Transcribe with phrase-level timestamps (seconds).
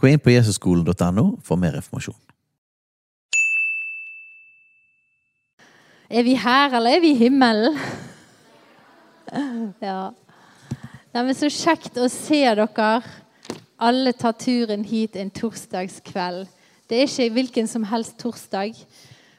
[0.00, 2.16] Gå inn på jesusskolen.no for mer informasjon.
[6.10, 7.76] Er vi her, eller er vi i himmelen?
[9.80, 10.10] Ja.
[11.14, 12.88] Nei, men Så kjekt å se dere
[13.78, 16.48] alle tar turen hit en torsdagskveld.
[16.90, 18.74] Det er ikke hvilken som helst torsdag.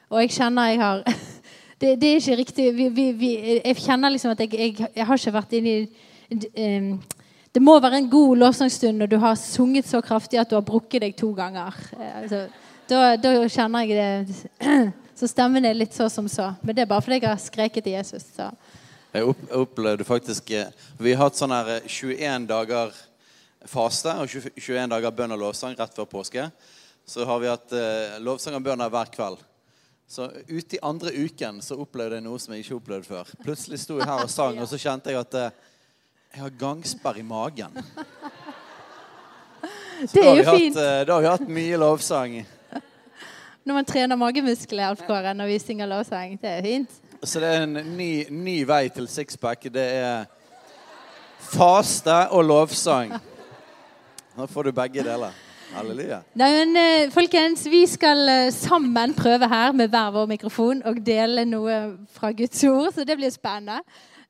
[0.08, 1.02] Og jeg kjenner jeg har
[1.82, 5.06] Det, det er ikke riktig vi, vi, vi, Jeg kjenner liksom at jeg, jeg, jeg
[5.06, 6.92] har ikke vært inne i um,
[7.52, 10.64] Det må være en god lovsangstund når du har sunget så kraftig at du har
[10.64, 11.76] brukket deg to ganger.
[11.98, 12.46] Eh, Altså,
[12.88, 16.48] da, da kjenner jeg det Så stemmen er litt så som så.
[16.64, 18.24] Men det er bare fordi jeg har skreket til Jesus.
[18.34, 18.48] Så.
[19.12, 22.94] Jeg opplevde faktisk eh, Vi har hatt sånn her eh, 21 dager
[23.68, 26.48] faste og 21 dager bønn og lovsang rett før påske.
[27.06, 29.44] Så har vi hatt eh, lovsang og bønner hver kveld.
[30.08, 33.36] Så ute i andre uken så opplevde jeg noe som jeg ikke opplevde før.
[33.44, 35.68] Plutselig sto jeg her og sang, og så kjente jeg at eh,
[36.34, 37.78] jeg har gangsperr i magen.
[40.02, 42.32] Så Det er jo fint Hatt, Da har vi hatt mye lovsang.
[43.64, 46.38] når man trener magemuskler Alf Kåre, når vi synger lovsang.
[46.42, 46.96] Det er fint.
[47.22, 49.68] Så det er en ny, ny vei til sixpack.
[49.70, 50.24] Det er
[51.52, 53.14] faste og lovsang.
[54.36, 55.36] Nå får du begge deler.
[55.72, 56.18] Halleluja.
[56.36, 60.98] Nei, men eh, folkens, Vi skal eh, sammen prøve her med hver vår mikrofon og
[61.06, 61.78] dele noe
[62.12, 63.80] fra Guds ord, så det blir spennende.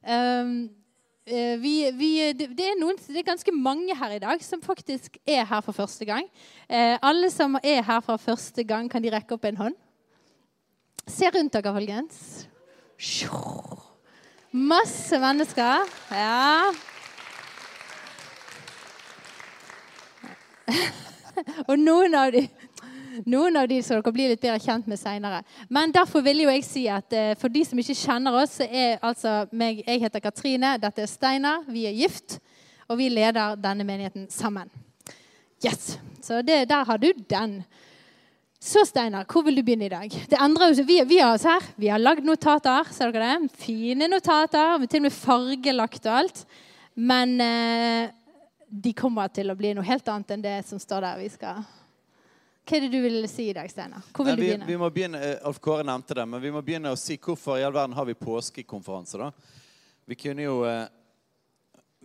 [0.03, 0.82] Um, eh,
[1.25, 5.45] vi, vi, det, er noen, det er ganske mange her i dag som faktisk er
[5.47, 6.27] her for første gang.
[6.67, 9.77] Eh, alle som er her for første gang, kan de rekke opp en hånd?
[11.07, 12.49] Se rundt dere, folkens.
[14.53, 15.87] Masse mennesker.
[16.11, 16.73] Ja.
[21.71, 22.49] Og noen av de
[23.25, 25.43] noen av de som dere blir litt bedre kjent med senere.
[25.73, 28.67] Men derfor vil jo jeg si at eh, for de som ikke kjenner oss, så
[28.69, 32.39] er altså meg Jeg heter Katrine, dette er Steinar, vi er gift,
[32.89, 34.71] og vi leder denne menigheten sammen.
[35.63, 37.63] Yes, Så det, der har du den.
[38.63, 40.11] Så Steinar, hvor vil du begynne i dag?
[40.11, 40.85] Det endrer jo.
[40.87, 42.87] Vi, vi har oss her, vi har lagd notater.
[42.95, 43.53] Ser dere det?
[43.59, 46.45] Fine notater, til og med fargelagt og alt.
[46.95, 48.11] Men eh,
[48.73, 51.23] de kommer til å bli noe helt annet enn det som står der.
[51.23, 51.63] Vi skal...
[52.63, 54.05] Hva er det du vil si i dag, Steinar?
[54.15, 54.67] Hvor vil Nei, du vi, begynne?
[54.69, 57.59] vi må begynne, eh, Alf Kåre nevnte det, men vi må begynne å si hvorfor
[57.59, 59.19] i all verden har vi påskekonferanse.
[59.19, 59.33] da?
[60.07, 60.87] Vi kunne jo, eh,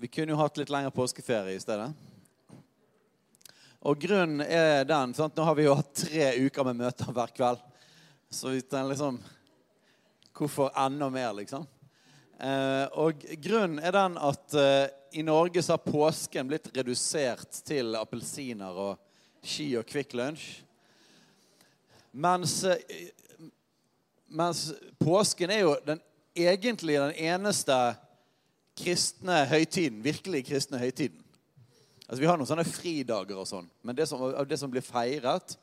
[0.02, 1.92] vi kunne jo hatt litt lengre påskeferie i stedet.
[3.86, 5.38] Og grunnen er den sant?
[5.38, 7.62] Nå har vi jo hatt tre uker med møter hver kveld.
[8.32, 9.22] Så vi tenker liksom
[10.38, 11.66] Hvorfor enda mer, liksom?
[12.40, 14.54] Eh, og grunnen er den at
[15.18, 19.00] i Norge så har påsken blitt redusert til appelsiner og
[19.46, 20.64] ski og Kvikk Lunsj.
[22.18, 23.10] Mens, eh,
[24.28, 26.00] mens påsken er jo den,
[26.36, 27.96] egentlig den eneste
[28.78, 31.24] kristne høytiden, virkelig kristne høytiden.
[32.08, 35.58] Altså, vi har noen sånne fridager og sånn, men det som, det som blir feiret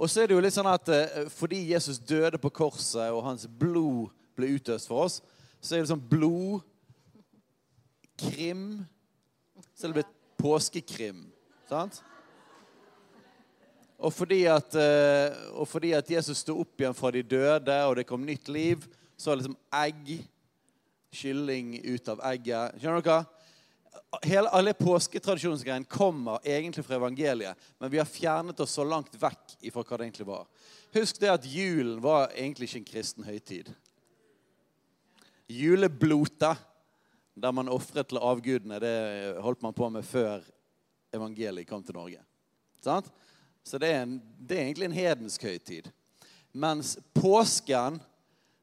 [0.00, 3.24] Og så er det jo litt sånn at eh, fordi Jesus døde på korset, og
[3.26, 5.20] hans blod ble utøst for oss,
[5.60, 6.62] så er det sånn blodkrim
[9.74, 11.26] Så er det blitt påskekrim.
[11.68, 12.00] Sant?
[14.00, 17.98] Og fordi, at, eh, og fordi at Jesus sto opp igjen fra de døde, og
[17.98, 20.14] det kom nytt liv, så er liksom egg
[21.10, 22.78] Kylling ut av egget.
[22.78, 23.24] Skjønner dere?
[24.26, 29.56] Hele, alle påsketradisjonsgreiene kommer egentlig fra evangeliet, men vi har fjernet oss så langt vekk
[29.66, 30.46] ifra hva det egentlig var.
[30.94, 33.70] Husk det at julen var egentlig ikke en kristen høytid.
[35.50, 36.62] Juleblotet,
[37.34, 38.94] der man ofret til avgudene, det
[39.42, 40.46] holdt man på med før
[41.14, 42.22] evangeliet kom til Norge.
[42.82, 43.10] Sant?
[43.64, 45.90] Så det er, en, det er egentlig en hedensk høytid.
[46.52, 48.00] Mens påsken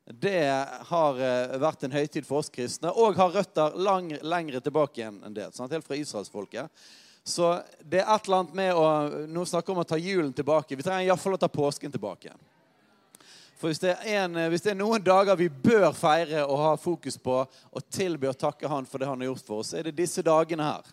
[0.07, 0.39] det
[0.87, 5.35] har eh, vært en høytid for oss kristne og har røtter lang, lengre tilbake enn
[5.35, 5.49] det.
[5.55, 5.73] Sant?
[5.75, 6.71] Helt fra israelsfolket.
[7.27, 8.85] Så det er et eller annet med å
[9.27, 10.77] Nå snakker vi om å ta julen tilbake.
[10.79, 12.31] Vi trenger iallfall å ta påsken tilbake.
[13.59, 17.17] For hvis det, en, hvis det er noen dager vi bør feire og ha fokus
[17.19, 19.89] på og tilby og takke Han for det Han har gjort for oss, så er
[19.89, 20.91] det disse dagene her.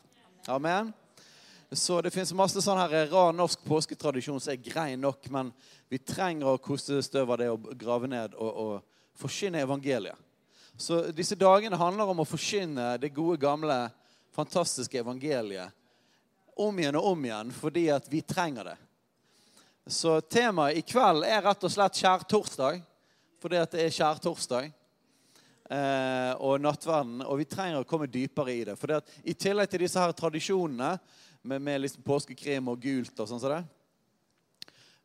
[0.50, 0.90] Amen.
[1.70, 5.52] Så det fins masse sånn her rar norsk påsketradisjon som er grei nok, men
[5.88, 10.18] vi trenger å koste støv av det og grave ned og, og forkynne evangeliet.
[10.76, 13.88] Så disse dagene handler om å forkynne det gode, gamle,
[14.34, 15.70] fantastiske evangeliet
[16.58, 18.78] om igjen og om igjen fordi at vi trenger det.
[19.86, 22.80] Så temaet i kveld er rett og slett skjærtorsdag,
[23.42, 24.70] fordi at det er skjærtorsdag.
[25.64, 27.22] Eh, og nattverden.
[27.24, 28.76] Og vi trenger å komme dypere i det.
[28.80, 30.94] For i tillegg til disse her tradisjonene
[31.44, 33.62] med, med liksom påskekrim og gult og sånn som det,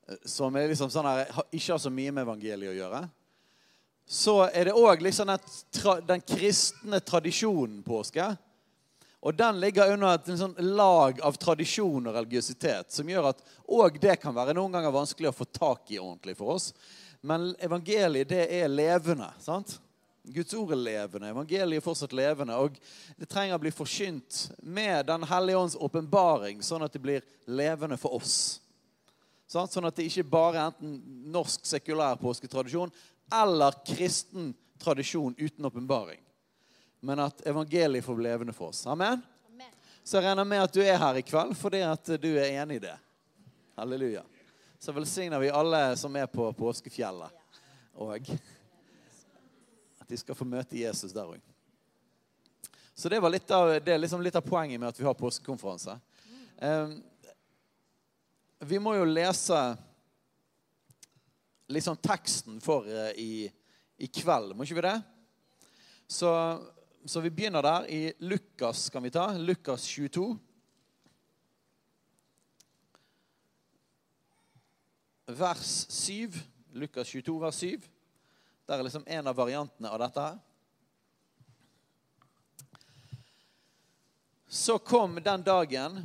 [0.08, 3.02] eh, som er liksom sånn her, ikke har så mye med evangeliet å gjøre,
[4.10, 5.50] så er det òg liksom den,
[6.08, 8.24] den, kristne tradisjonen påske.
[9.20, 14.00] Og den ligger under et sånn lag av tradisjon og religiøsitet som gjør at òg
[14.02, 16.72] det kan være noen ganger vanskelig å få tak i ordentlig for oss.
[17.22, 19.28] Men evangeliet, det er levende.
[19.44, 19.76] sant?
[20.24, 21.30] Guds ord er levende.
[21.32, 22.56] Evangeliet er fortsatt levende.
[22.60, 22.76] Og
[23.18, 27.98] det trenger å bli forkynt med Den hellige ånds åpenbaring, sånn at det blir levende
[27.98, 28.60] for oss.
[29.50, 31.00] Sånn at det ikke bare er enten
[31.34, 32.92] norsk sekulær påsketradisjon
[33.34, 36.20] eller kristen tradisjon uten åpenbaring.
[37.00, 38.84] Men at evangeliet får bli levende for oss.
[38.88, 39.22] Amen?
[39.50, 39.72] Amen?
[40.04, 42.78] Så jeg regner med at du er her i kveld fordi at du er enig
[42.78, 42.96] i det.
[43.80, 44.24] Halleluja.
[44.80, 47.34] Så velsigner vi alle som er på påskefjellet.
[48.00, 48.30] Og
[50.10, 51.42] de skal få møte Jesus der òg.
[52.98, 55.16] Så det, var litt av, det er liksom litt av poenget med at vi har
[55.16, 55.94] påskekonferanse.
[56.60, 56.98] Um,
[58.68, 59.60] vi må jo lese
[61.72, 63.48] liksom teksten for uh, i,
[63.96, 64.52] i, kveld.
[64.52, 64.98] Må ikke vi det?
[66.10, 66.34] Så,
[67.06, 67.88] så, vi begynner der.
[67.88, 69.30] I Lukas kan vi ta.
[69.38, 70.34] Lukas 22.
[75.40, 76.42] Vers 7.
[76.74, 77.90] Lukas 22, vers 7.
[78.70, 80.36] Der er liksom en av variantene av dette her.
[84.48, 86.04] Så kom den dagen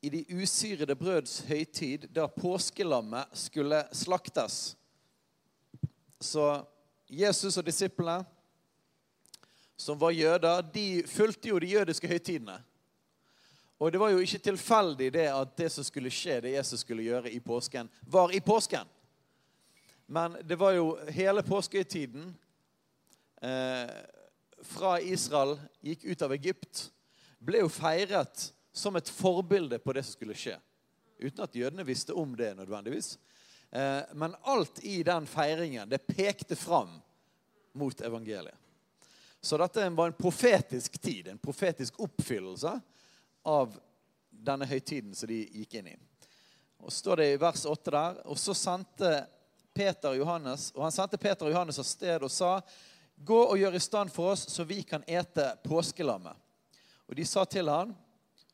[0.00, 4.74] i de usyrede brøds høytid, da påskelammet skulle slaktes.
[6.18, 6.64] Så
[7.06, 8.26] Jesus og disiplene,
[9.76, 12.58] som var jøder, de fulgte jo de jødiske høytidene.
[13.78, 17.06] Og det var jo ikke tilfeldig det at det som skulle skje, det Jesus skulle
[17.06, 18.90] gjøre i påsken, var i påsken.
[20.06, 22.34] Men det var jo hele påskehøytiden
[23.42, 23.94] eh,
[24.64, 26.88] fra Israel gikk ut av Egypt,
[27.38, 30.56] ble jo feiret som et forbilde på det som skulle skje.
[31.18, 33.18] Uten at jødene visste om det nødvendigvis.
[33.70, 36.98] Eh, men alt i den feiringen det pekte fram
[37.72, 38.56] mot evangeliet.
[39.40, 42.80] Så dette var en profetisk tid, en profetisk oppfyllelse
[43.42, 43.74] av
[44.30, 45.96] denne høytiden som de gikk inn i.
[46.80, 49.10] Og står det i vers 8 der Og så sendte
[49.74, 52.60] Peter og Johannes og han sendte Peter og Johannes av sted og sa
[53.14, 56.34] Gå og gjør i stand for oss, så vi kan ete påskelammet.
[57.06, 57.92] Og de sa til han,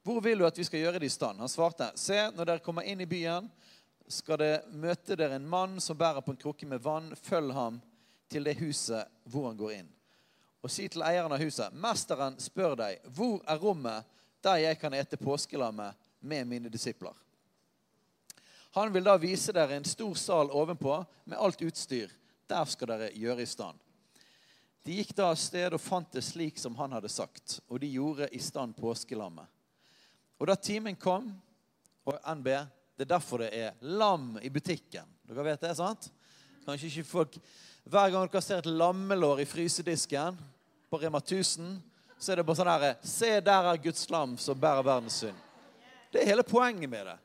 [0.05, 1.40] Hvor vil du at vi skal gjøre det i stand?
[1.40, 3.49] Han svarte, Se, når dere kommer inn i byen,
[4.08, 7.14] skal det møte dere en mann som bærer på en krukke med vann.
[7.17, 7.81] Følg ham
[8.31, 9.90] til det huset hvor han går inn.
[10.61, 14.08] Og si til eieren av huset, mesteren spør deg, hvor er rommet
[14.44, 17.14] der jeg kan ete påskelammet med mine disipler?
[18.76, 22.11] Han vil da vise dere en stor sal ovenpå med alt utstyr.
[22.50, 23.78] Der skal dere gjøre i stand.
[24.87, 27.90] De gikk da av sted og fant det slik som han hadde sagt, og de
[27.93, 29.44] gjorde i stand påskelammet.
[30.40, 31.28] Og da timen kom,
[32.08, 32.49] og NB
[33.00, 35.08] det er derfor det er lam i butikken.
[35.28, 36.11] Dere vet det, sant?
[36.67, 37.38] Kanskje ikke folk
[37.88, 40.37] Hver gang dere ser et lammelår i frysedisken
[40.90, 41.78] på Rema 1000,
[42.20, 45.39] så er det bare sånn herre Se, der er Guds lam som bærer verdens synd.
[46.12, 47.17] Det er hele poenget med det.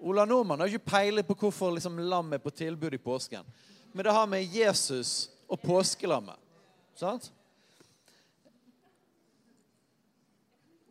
[0.00, 3.46] Ola Nordmann har ikke peiling på hvorfor liksom lam er på tilbud i påsken.
[3.92, 6.36] Men det har med Jesus og påskelammet.
[6.94, 7.32] Sant?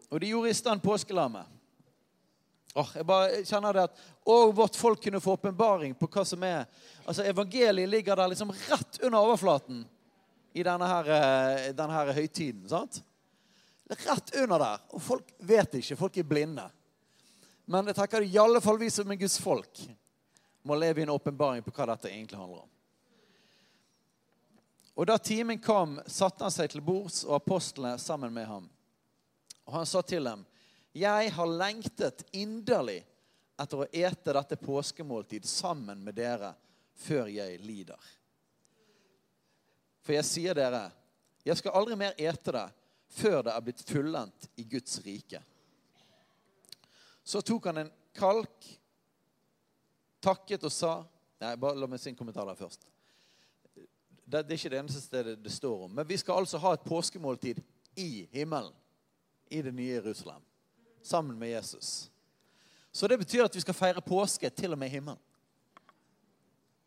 [0.10, 1.48] Og de gjorde i stand påskelammet.
[2.78, 6.44] Oh, jeg bare kjenner det at Og vårt folk kunne få åpenbaring på hva som
[6.46, 6.68] er
[7.08, 9.86] Altså, Evangeliet ligger der liksom rett under overflaten
[10.54, 12.70] i denne her, eh, denne her høytiden.
[12.70, 13.02] sant?
[13.90, 14.80] Rett under der.
[14.90, 15.96] Og folk vet ikke.
[15.96, 16.66] Folk er blinde.
[17.68, 19.82] Men jeg tenker i alle fall vi som er Guds folk,
[20.64, 22.70] må leve i en åpenbaring på hva dette egentlig handler om.
[24.98, 28.70] Og Da timen kom, satte han seg til bords og apostlene sammen med ham.
[29.68, 30.46] Og han sa til dem
[30.98, 33.04] jeg har lengtet inderlig
[33.60, 36.54] etter å ete dette påskemåltid sammen med dere
[37.04, 38.00] før jeg lider.
[40.02, 40.88] For jeg sier dere,
[41.46, 42.66] jeg skal aldri mer ete det
[43.20, 45.44] før det er blitt fullendt i Guds rike.
[47.28, 48.68] Så tok han en kalk,
[50.24, 50.98] takket og sa
[51.38, 52.88] Nei, bare la meg si en kommentar der først.
[54.26, 55.92] Det, det er ikke det eneste stedet det står om.
[55.94, 57.60] Men vi skal altså ha et påskemåltid
[58.02, 58.74] i himmelen.
[59.54, 60.42] I det nye Jerusalem
[61.06, 62.10] sammen med Jesus.
[62.92, 65.22] Så det betyr at vi skal feire påske til og med i himmelen.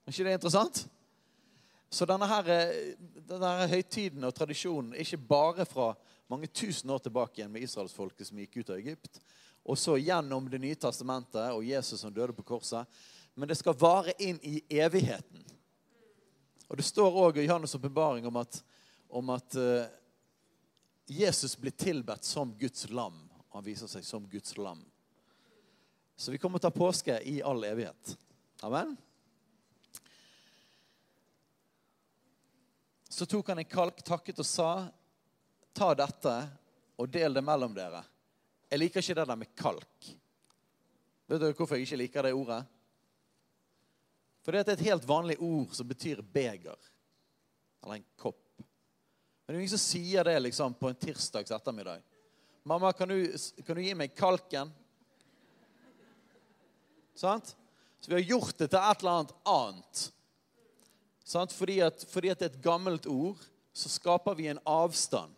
[0.04, 0.82] Er ikke det interessant?
[1.90, 2.50] Så denne, her,
[3.28, 5.92] denne her høytiden og tradisjonen er ikke bare fra
[6.30, 9.22] mange tusen år tilbake igjen med israelsfolket som gikk ut av Egypt,
[9.64, 12.86] og så gjennom Det nye testamentet og Jesus som døde på korset.
[13.34, 15.44] Men det skal vare inn i evigheten.
[16.68, 18.62] Og Det står òg i Johannes' åpenbaring om at,
[19.08, 19.84] om at uh,
[21.06, 23.30] Jesus blir tilbedt som Guds lam.
[23.52, 24.84] Han viser seg som Guds lam.
[26.16, 28.16] Så vi kommer til å ta påske i all evighet.
[28.62, 28.96] Amen.
[33.08, 34.70] Så tok han en kalk, takket og sa,
[35.72, 36.34] ta dette
[37.00, 38.04] og del det mellom dere.
[38.70, 40.10] Jeg liker ikke det der med kalk.
[41.30, 42.60] Vet dere hvorfor jeg ikke liker det ordet?
[44.44, 46.78] For det er et helt vanlig ord som betyr beger.
[47.82, 48.40] Eller en kopp.
[48.58, 52.02] Men det er ingen som sier det liksom på en tirsdags ettermiddag.
[52.62, 54.70] 'Mamma, kan du, kan du gi meg kalken?'
[57.14, 57.56] Sant?
[58.00, 60.12] Så vi har gjort det til et eller annet annet.
[61.24, 61.52] Sant?
[61.52, 63.38] Fordi, at, fordi at det er et gammelt ord,
[63.72, 65.34] så skaper vi en avstand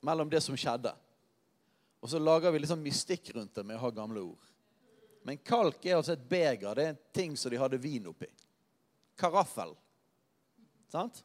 [0.00, 0.94] mellom det som skjedde.
[2.00, 4.46] Og så lager vi liksom mystikk rundt det med å ha gamle ord.
[5.22, 6.74] Men kalk er altså et beger.
[6.74, 8.28] Det er en ting som de hadde vin oppi.
[9.20, 9.74] Karaffel.
[10.88, 11.20] Sant?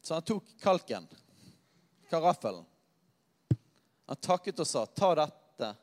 [0.00, 1.04] Så han tok kalken,
[2.08, 2.64] karaffelen.
[4.08, 5.76] Han takket og sa, 'Ta dette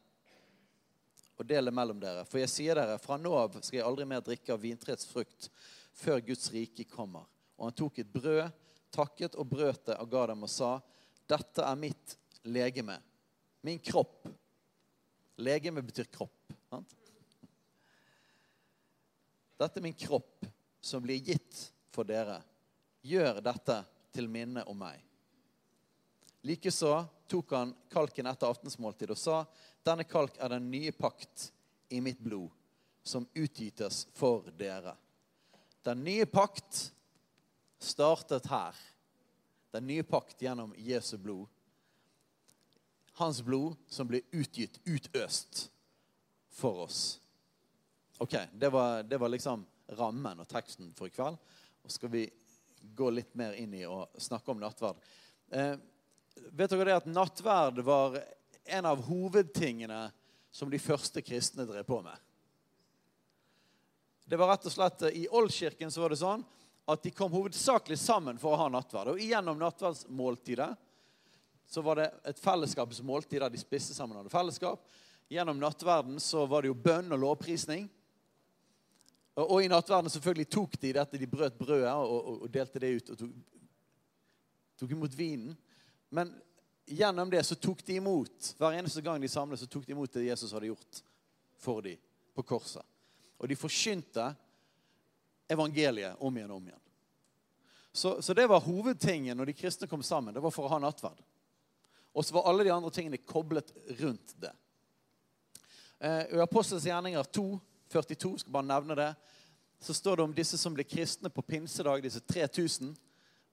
[1.37, 4.07] og del det mellom dere.' For jeg sier dere, fra nå av skal jeg aldri
[4.09, 5.51] mer drikke av vintreets frukt
[5.93, 7.27] før Guds rike kommer.
[7.59, 8.49] Og han tok et brød,
[8.89, 10.79] takket og brøt det og ga dem og sa,
[11.25, 12.99] 'Dette er mitt legeme,
[13.61, 14.29] min kropp.'
[15.37, 16.53] Legeme betyr kropp.
[16.69, 16.93] Sant?
[19.57, 20.45] Dette er min kropp,
[20.79, 22.37] som blir gitt for dere.
[23.03, 23.81] Gjør dette
[24.15, 25.01] til minne om meg.
[26.45, 26.93] Likeså
[27.27, 29.41] tok han kalken etter aftensmåltid og sa,
[29.83, 31.49] denne kalk er den nye pakt
[31.89, 32.51] i mitt blod,
[33.03, 34.95] som utgytes for dere.
[35.85, 36.91] Den nye pakt
[37.81, 38.77] startet her.
[39.75, 41.47] Den nye pakt gjennom Jesu blod.
[43.19, 45.69] Hans blod som blir utgitt, utøst,
[46.55, 47.19] for oss.
[48.17, 49.65] Ok, det var, det var liksom
[49.99, 51.35] rammen og teksten for i kveld.
[51.83, 52.23] Og skal vi
[52.95, 55.03] gå litt mer inn i og snakke om nattverd.
[55.51, 55.75] Eh,
[56.55, 58.15] vet dere det at nattverd var
[58.63, 60.05] en av hovedtingene
[60.55, 62.15] som de første kristne drev på med?
[64.23, 66.47] Det var rett og slett eh, I Oldkirken så var det sånn
[66.85, 69.15] at de kom hovedsakelig sammen for å ha nattverd.
[69.15, 70.69] Og gjennom nattverdsmåltidet
[71.65, 74.85] så var det et fellesskapsmåltid der de spiste sammen hadde fellesskap.
[75.29, 77.87] Gjennom nattverden så var det jo bønn og lovprisning.
[79.35, 82.93] Og, i nattverden selvfølgelig tok de dette, de brøt brødet og, og, og delte det
[82.93, 83.09] ut.
[83.09, 83.33] og tok,
[84.79, 85.57] tok, imot vinen.
[86.13, 86.31] Men
[86.85, 90.13] gjennom det så tok de imot hver eneste gang de samlet, så tok de imot
[90.13, 91.01] det Jesus hadde gjort
[91.59, 91.99] for dem
[92.35, 92.85] på korset.
[93.41, 94.29] Og de forkynte
[95.51, 96.81] evangeliet om igjen og om igjen.
[97.95, 100.33] Så, så, det var hovedtingen når de kristne kom sammen.
[100.35, 101.21] Det var for å ha nattverd.
[102.15, 104.51] Og så var alle de andre tingene koblet rundt det.
[105.99, 107.47] Eh, I Apostels gjerninger 2
[107.91, 109.13] 42, skal bare nevne det,
[109.79, 112.95] så står det om disse som ble kristne på pinsedag, disse 3000.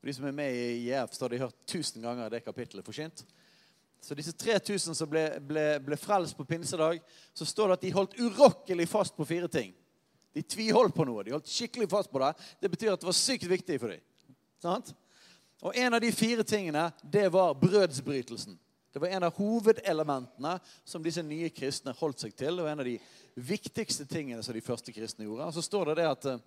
[0.00, 2.87] For de som er med i IEF, så har de hørt tusen ganger det kapittelet
[2.87, 3.25] forsynt.
[4.02, 6.99] Så disse 3000 som ble, ble, ble, frelst på pinsedag,
[7.34, 9.70] så står det at de holdt urokkelig fast på fire ting.
[10.32, 11.24] De tviholdt på noe.
[11.24, 12.32] De holdt skikkelig fast på det.
[12.60, 14.04] Det betyr at det var sykt viktig for dem.
[14.62, 14.92] Sant?
[15.62, 18.58] Og en av de fire tingene, det var brødsbrytelsen.
[18.92, 22.60] Det var en av hovedelementene som disse nye kristne holdt seg til.
[22.60, 22.98] og en av de
[23.34, 25.46] viktigste tingene som de første kristne gjorde.
[25.46, 26.42] Og så står det det at eh,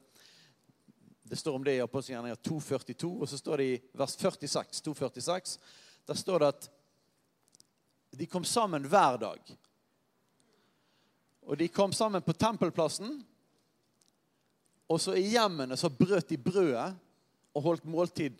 [1.25, 5.55] det står om det i Apostelgjerninga 2,42, og så står det i vers 46, 2,46,
[6.05, 6.67] der står det at
[8.15, 9.55] de kom sammen hver dag.
[11.49, 13.23] Og de kom sammen på tempelplassen.
[14.91, 16.91] Og så i hjemmene så brøt de brødet
[17.55, 18.37] og holdt måltid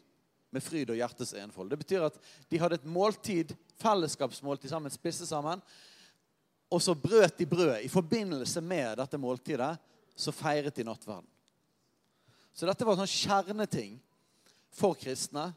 [0.54, 1.72] med fryd og hjertes enfold.
[1.72, 2.20] Det betyr at
[2.52, 5.62] de hadde et måltid, fellesskapsmåltid sammen, spiste sammen.
[6.72, 7.82] Og så brøt de brødet.
[7.84, 9.74] I forbindelse med dette måltidet
[10.16, 11.28] så feiret de nattverden.
[12.56, 13.98] Så dette var en sånn kjerneting
[14.76, 15.50] for kristne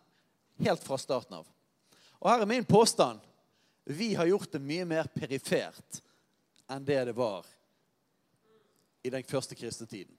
[0.58, 1.46] helt fra starten av.
[2.18, 3.22] Og her er min påstand.
[3.86, 6.02] Vi har gjort det mye mer perifert
[6.68, 7.46] enn det det var
[9.06, 10.17] i den første kristne tiden.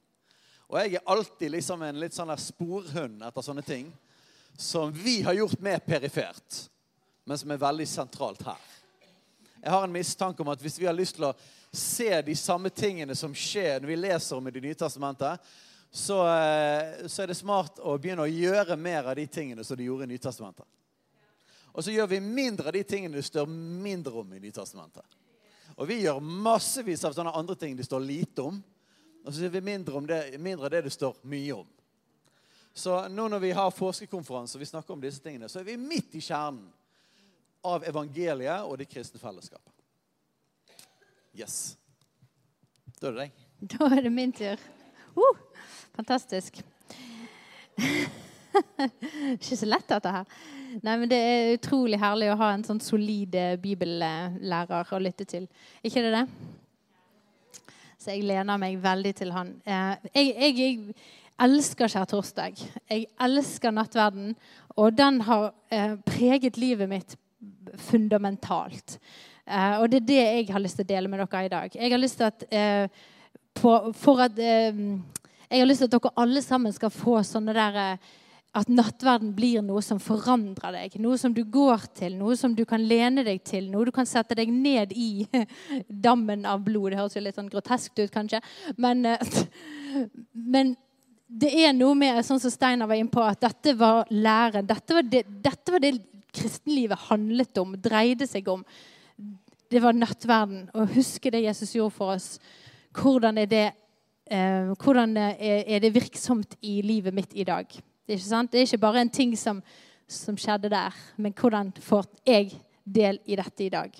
[0.70, 3.88] Og jeg er alltid liksom en litt sånn sporhund etter sånne ting
[4.60, 6.60] som vi har gjort mer perifert,
[7.26, 8.60] men som er veldig sentralt her.
[9.62, 11.34] Jeg har en mistanke om at hvis vi har lyst til å
[11.72, 15.50] se de samme tingene som skjer når vi leser om i Det nye testamentet,
[15.92, 19.78] så, eh, så, er det smart å begynne å gjøre mer av de tingene som
[19.78, 20.66] de gjorde i Nytestamentet.
[21.74, 25.18] Og så gjør vi mindre av de tingene det står mindre om i Nytestamentet.
[25.78, 28.60] Og vi gjør massevis av sånne andre ting det står lite om.
[29.30, 31.66] Og så sier vi mindre, det, mindre det det står mye om.
[32.74, 35.76] Så nå når vi har forskerkonferanse og vi snakker om disse tingene, så er vi
[35.78, 36.64] midt i kjernen
[37.70, 39.70] av evangeliet og det kristne fellesskapet.
[41.38, 41.78] Yes.
[42.98, 43.46] Da er det deg.
[43.76, 44.58] Da er det min tur.
[45.14, 45.38] Uh,
[45.94, 46.58] fantastisk.
[49.36, 50.40] Ikke så lett, dette her.
[50.82, 55.30] Nei, men Det er utrolig herlig å ha en sånn solid eh, bibellærer å lytte
[55.30, 55.46] til.
[55.86, 56.26] Ikke det det?
[58.00, 59.50] Så jeg lener meg veldig til han.
[59.68, 60.94] Eh, jeg, jeg, jeg
[61.44, 62.62] elsker skjærtorsdag.
[62.88, 64.38] Jeg elsker nattverden.
[64.80, 67.18] Og den har eh, preget livet mitt
[67.90, 68.98] fundamentalt.
[69.50, 71.76] og det er det jeg har lyst til å dele med dere i dag.
[71.76, 72.44] Jeg har lyst til at,
[73.56, 77.80] for at jeg har lyst til at dere alle sammen skal få sånne der
[78.58, 80.96] at nattverden blir noe som forandrer deg.
[81.02, 83.68] Noe som du går til, noe som du kan lene deg til.
[83.70, 85.28] Noe du kan sette deg ned i
[86.08, 86.90] dammen av blod.
[86.92, 88.42] Det høres jo litt sånn groteskt ut, kanskje.
[88.82, 89.44] Men, eh,
[90.34, 90.74] men
[91.30, 94.66] det er noe med sånn som Steinar var inne på, at dette var læren.
[94.70, 96.00] Dette var det, dette var det
[96.34, 98.64] kristenlivet handlet om, dreide seg om.
[99.70, 100.66] Det var nattverden.
[100.74, 102.40] Å huske det Jesus gjorde for oss.
[102.98, 103.68] Hvordan er det,
[104.26, 107.70] eh, hvordan er, det virksomt i livet mitt i dag?
[108.10, 108.52] Ikke, sant?
[108.52, 109.62] Det er ikke bare en ting som,
[110.10, 112.52] som skjedde der, men hvordan får jeg
[112.84, 113.94] del i dette i dag?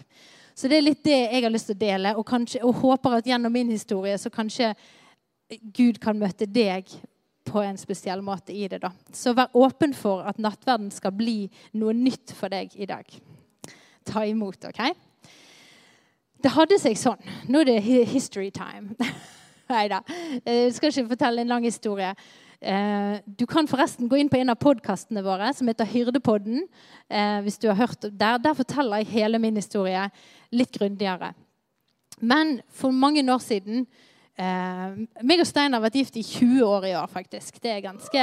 [0.58, 3.20] Så det er litt det jeg har lyst til å dele, og, kanskje, og håper
[3.20, 4.74] at gjennom min historie så kanskje
[5.74, 6.90] Gud kan møte deg
[7.50, 8.82] på en spesiell måte i det.
[8.84, 8.92] da.
[9.14, 11.48] Så vær åpen for at nattverden skal bli
[11.80, 13.08] noe nytt for deg i dag.
[14.06, 14.82] Ta imot, OK?
[16.40, 17.24] Det hadde seg sånn.
[17.52, 18.96] Nå er det history time.
[19.74, 20.02] Nei da.
[20.46, 22.14] Jeg skal ikke fortelle en lang historie.
[22.62, 26.66] Eh, du kan forresten gå inn på en av podkastene våre som heter Hyrdepodden.
[27.08, 30.10] Eh, hvis du har hørt Der, der forteller jeg hele min historie
[30.52, 31.34] litt grundigere.
[32.20, 33.88] Men for mange år siden
[34.36, 37.64] eh, meg og Stein har vært gift i 20 år i år, faktisk.
[37.64, 38.20] Det er ganske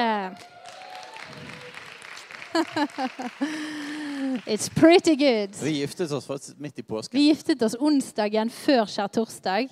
[4.46, 5.56] It's pretty good.
[5.62, 7.16] Vi giftet oss faktisk midt i påsken.
[7.16, 9.68] Vi giftet oss onsdagen før skjærtorsdag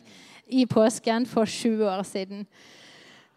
[0.48, 2.46] i påsken for 20 år siden.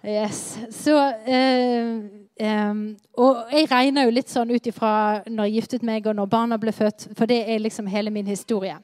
[0.05, 0.59] Yes.
[0.71, 0.93] Så,
[1.25, 1.97] eh,
[2.39, 2.73] eh,
[3.17, 6.59] og jeg regner jo litt sånn ut ifra når jeg giftet meg og når barna
[6.61, 8.77] ble født, for det er liksom hele min historie.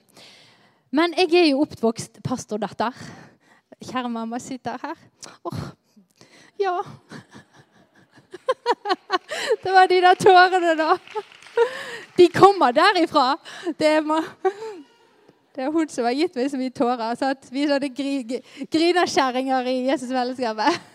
[0.94, 2.98] Men jeg er jo oppvokst pastordatter.
[3.84, 4.98] Kjære mamma sitter her.
[5.46, 5.62] Åh,
[6.62, 6.80] ja.
[9.64, 10.96] Det var de der tårene, da.
[12.18, 13.38] De kommer derifra.
[13.80, 14.02] Det er,
[15.56, 17.14] det er hun som har gitt meg så mye tårer.
[17.18, 18.42] Så vi er sånne gri,
[18.74, 20.93] grinerskjæringer i Jesus-fellesskapet.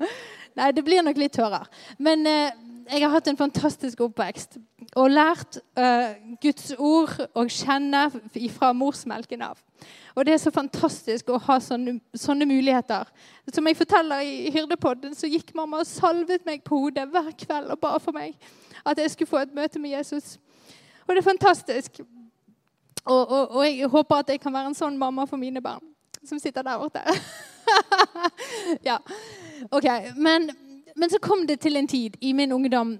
[0.56, 1.66] Nei, det blir nok litt tørrere.
[1.98, 2.54] Men eh,
[2.86, 4.58] jeg har hatt en fantastisk oppvekst
[4.96, 8.06] og lært eh, Guds ord å kjenne
[8.54, 9.58] fra morsmelken av.
[10.16, 13.08] Og det er så fantastisk å ha sånne, sånne, muligheter.
[13.52, 17.74] Som jeg forteller i Hyrdepodden, så gikk mamma og salvet meg på hodet hver kveld
[17.74, 18.38] og ba for meg
[18.86, 20.36] at jeg skulle få et møte med Jesus.
[21.04, 22.00] Og det er fantastisk.
[23.04, 25.84] Og, og, og jeg håper at jeg kan være en sånn mamma for mine barn
[26.26, 27.02] som sitter der borte.
[28.88, 28.98] ja.
[29.70, 30.50] Ok, men,
[30.96, 32.96] men, så kom det til en tid i min ungdom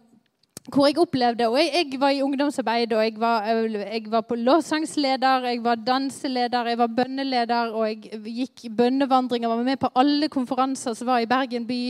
[0.66, 4.34] hvor jeg opplevde Og jeg, jeg var i ungdomsarbeid, og jeg var, jeg var på
[4.34, 10.28] lovsangsleder, jeg var danseleder, jeg var bønneleder, og jeg gikk bønnevandringer, var med på alle
[10.28, 11.80] konferanser som var i Bergen by.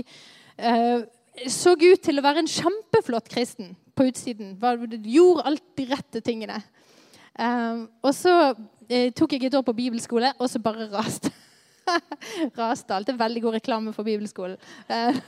[0.60, 1.06] Uh,
[1.48, 4.56] så ut til å være en kjempeflott kristen på utsiden.
[5.04, 6.60] Gjorde alt de rette tingene.
[7.32, 11.32] Uh, og så uh, tok jeg et år på bibelskole, og så bare raste
[12.58, 13.06] Rasdal.
[13.06, 14.56] Det er veldig god reklame for bibelskolen.
[14.88, 15.20] Eh,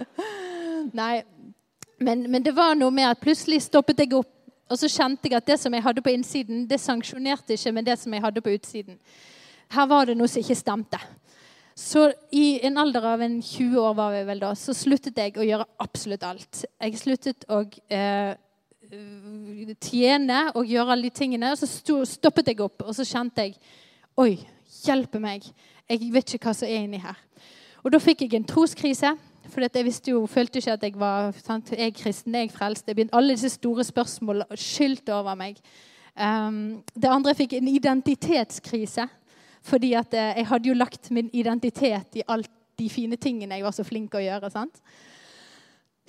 [1.00, 1.14] nei,
[2.00, 4.32] men, men, det var noe med at plutselig stoppet jeg opp.
[4.70, 7.88] Og så kjente jeg at det som jeg hadde på innsiden, det sanksjonerte ikke med
[7.90, 9.00] det som jeg hadde på utsiden.
[9.74, 11.00] Her var det noe som ikke stemte.
[11.80, 15.34] Så i en alder av en 20 år var vi vel da, så sluttet jeg
[15.38, 16.62] å gjøre absolutt alt.
[16.82, 18.34] Jeg sluttet å eh,
[19.80, 21.52] tjene og gjøre alle de tingene.
[21.54, 23.56] Og så stoppet jeg opp, og så kjente jeg
[24.20, 24.34] Oi,
[24.84, 25.46] hjelpe meg.
[25.90, 27.18] Jeg vet ikke hva som er inni her.
[27.84, 29.14] Og da fikk jeg en troskrise.
[29.50, 31.72] For jeg visste jo, følte ikke at jeg var sant?
[31.74, 32.86] Jeg kristen, jeg frelst.
[32.86, 35.58] Jeg begynte alle disse store spørsmålene skyldte over meg.
[36.14, 39.08] Um, det andre fikk en identitetskrise.
[39.66, 43.66] Fordi at eh, jeg hadde jo lagt min identitet i alt de fine tingene jeg
[43.66, 44.50] var så flink å gjøre.
[44.50, 44.80] sant?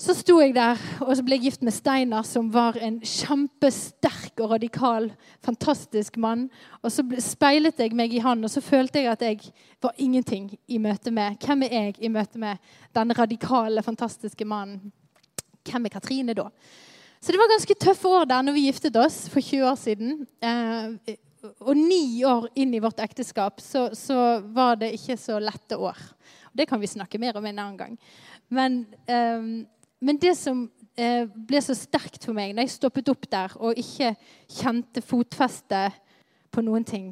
[0.02, 4.40] Så sto jeg der og så ble jeg gift med Steinar, som var en kjempesterk
[4.42, 5.12] og radikal,
[5.46, 6.48] fantastisk mann.
[6.82, 9.52] Og så speilet jeg meg i han, og så følte jeg at jeg
[9.84, 12.58] var ingenting i møte med Hvem er jeg i møte med
[12.98, 14.90] denne radikale, fantastiske mannen?
[15.70, 16.48] Hvem er Katrine da?
[17.22, 20.16] Så det var ganske tøffe år der når vi giftet oss for 20 år siden.
[20.42, 21.14] Eh,
[21.60, 26.02] og ni år inn i vårt ekteskap så, så var det ikke så lette år.
[26.58, 27.94] Det kan vi snakke mer om en annen gang.
[28.50, 29.46] Men eh,
[30.02, 30.66] men det som,
[30.98, 34.16] eh, ble så sterkt for meg når jeg stoppet opp der og ikke
[34.50, 35.90] kjente fotfeste
[36.52, 37.12] på noen ting.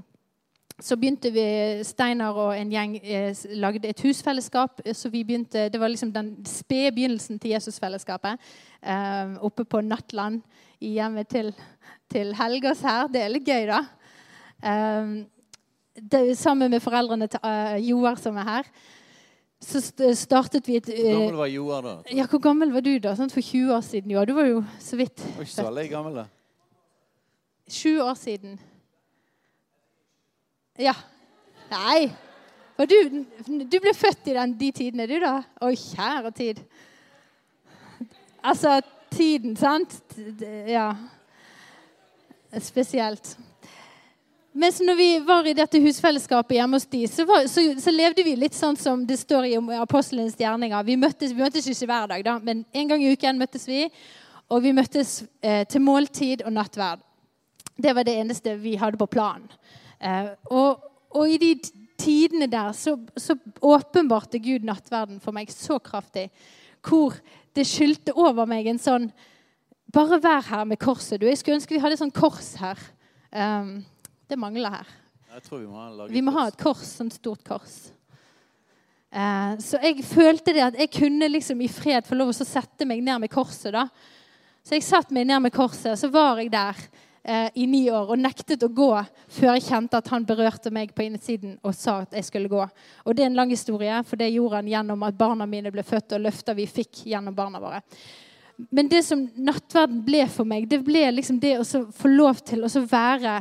[0.80, 1.44] Så begynte vi,
[1.84, 4.82] Steinar og en gjeng eh, lagde et husfellesskap.
[4.94, 8.40] så vi begynte, Det var liksom den spede begynnelsen til Jesusfellesskapet.
[8.82, 10.42] Eh, oppe på Nattland
[10.80, 11.54] i hjemmet til,
[12.10, 13.08] til Helgas her.
[13.08, 13.84] Det er litt gøy, da.
[14.62, 15.28] Det
[16.00, 17.40] det, sammen med foreldrene til
[17.90, 18.64] Joar, som er her.
[19.60, 19.82] Så
[20.16, 21.96] startet vi et Hvor eh, gammel var Joar da?
[22.16, 23.12] Ja, Hvor gammel var du da?
[23.20, 24.14] Sånn for 20 år siden?
[24.14, 26.28] Jo, du var jo så vidt Var ikke så veldig gammel, da.
[27.70, 28.56] Sju år siden.
[30.80, 30.96] Ja.
[31.70, 32.08] Nei.
[32.80, 32.96] Var du,
[33.68, 35.36] du ble født i den, de tidene, du, da?
[35.62, 36.64] Å, kjære tid.
[38.42, 38.80] Altså
[39.12, 40.00] tiden, sant?
[40.66, 40.88] Ja.
[42.64, 43.36] Spesielt.
[44.60, 48.26] Mens når vi var i dette husfellesskapet hjemme hos de, så, var, så, så levde
[48.28, 50.84] vi litt sånn som det står i Apostelens gjerninger.
[50.84, 53.86] Vi møttes, vi møttes ikke hver dag, da, men en gang i uken møttes vi.
[54.50, 57.06] Og vi møttes eh, til måltid og nattverd.
[57.80, 59.46] Det var det eneste vi hadde på planen.
[60.02, 60.82] Eh, og,
[61.16, 61.54] og i de
[62.00, 66.26] tidene der så, så åpenbarte Gud nattverden for meg så kraftig.
[66.84, 67.16] Hvor
[67.56, 69.12] det skyldte over meg en sånn
[69.90, 71.18] Bare vær her med korset.
[71.18, 72.78] Du, jeg skulle ønske vi hadde et sånt kors her.
[73.34, 73.80] Um,
[74.30, 74.92] det mangler her.
[75.50, 77.92] Vi må Vi må ha et kors, sånn stort kors.
[79.10, 82.86] Eh, så jeg følte det at jeg kunne liksom i fred få lov å sette
[82.86, 83.74] meg ned med korset.
[83.74, 83.88] da.
[84.64, 86.78] Så jeg satt meg ned med korset, så var jeg der
[87.24, 88.92] eh, i ni år og nektet å gå
[89.40, 92.62] før jeg kjente at han berørte meg på innsiden og sa at jeg skulle gå.
[93.06, 95.86] Og det er en lang historie, for det gjorde han gjennom at barna mine ble
[95.86, 97.82] født, og løfter vi fikk gjennom barna våre.
[98.70, 102.42] Men det som nattverden ble for meg, det ble liksom det å så få lov
[102.46, 103.40] til å så være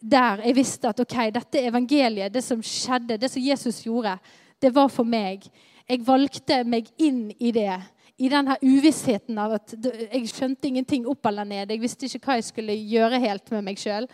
[0.00, 4.16] der jeg visste at ok, dette evangeliet, det som skjedde, det som Jesus gjorde,
[4.62, 5.46] det var for meg.
[5.88, 7.76] Jeg valgte meg inn i det.
[8.16, 11.70] I den her uvissheten av at jeg skjønte ingenting opp eller ned.
[11.70, 14.08] Jeg visste ikke hva jeg skulle gjøre helt med meg sjøl.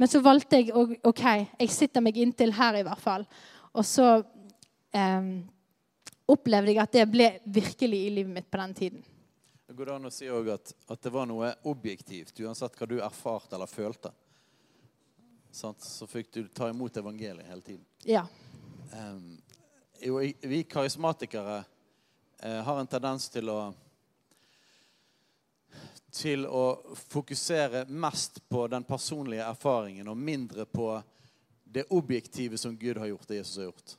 [0.00, 1.24] Men så valgte jeg ok,
[1.60, 3.26] jeg sitter meg inntil her i hvert fall.
[3.76, 4.06] Og så
[4.96, 5.28] eh,
[6.32, 9.04] opplevde jeg at det ble virkelig i livet mitt på den tiden.
[9.68, 12.98] Det går an å si òg at, at det var noe objektivt, uansett hva du
[13.00, 14.10] erfarte eller følte.
[15.52, 15.80] Sant?
[15.84, 17.84] Så fikk du ta imot evangeliet hele tiden.
[18.08, 18.26] Ja.
[18.92, 19.38] Um,
[20.00, 21.62] jo, vi karismatikere
[22.44, 23.60] uh, har en tendens til å
[26.12, 30.90] til å fokusere mest på den personlige erfaringen og mindre på
[31.64, 33.94] det objektive som Gud har gjort, det Jesus har gjort.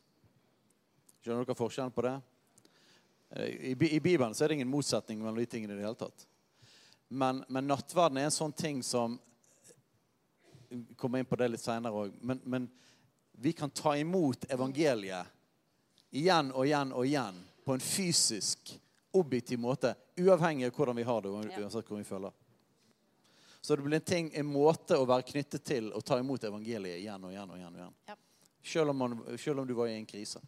[1.23, 2.13] Skjønner dere forskjellen på det?
[3.33, 5.97] Eh, I, I Bibelen så er det ingen motsetning mellom de tingene i det hele
[5.97, 6.27] tatt.
[7.07, 9.17] Men, men nattverden er en sånn ting som
[10.73, 12.13] Vi kommer inn på det litt seinere òg.
[12.21, 12.69] Men, men
[13.31, 15.29] vi kan ta imot evangeliet
[16.13, 18.73] igjen og igjen og igjen på en fysisk,
[19.13, 19.93] objektiv måte.
[20.17, 21.29] Uavhengig av hvordan vi har det.
[21.29, 22.31] uansett hvordan vi føler.
[23.61, 26.99] Så det blir en, ting, en måte å være knyttet til å ta imot evangeliet
[26.99, 27.51] igjen og igjen.
[27.51, 27.93] og igjen, og igjen.
[28.09, 28.15] Ja.
[28.63, 30.41] Selv, om man, selv om du var i en krise.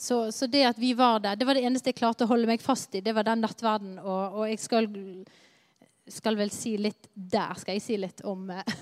[0.00, 2.48] Så, så det at vi var der, det var det eneste jeg klarte å holde
[2.48, 3.02] meg fast i.
[3.04, 3.98] Det var den nattverden.
[4.00, 4.88] Og, og jeg skal,
[6.12, 8.78] skal vel si litt der skal jeg si litt om eh,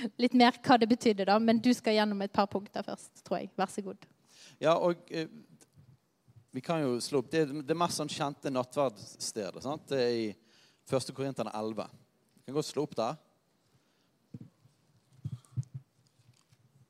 [0.22, 1.34] Litt mer hva det betydde, da.
[1.42, 3.50] Men du skal gjennom et par punkter først, tror jeg.
[3.58, 4.04] Vær så god.
[4.62, 5.26] Ja, og eh,
[6.54, 9.88] vi kan jo slå opp Det, det mest sånn kjente nattverdstedet sant?
[9.90, 10.28] Det er i
[10.90, 11.12] 1.
[11.14, 11.90] Korinterne 11.
[12.38, 13.18] Vi kan godt slå opp der.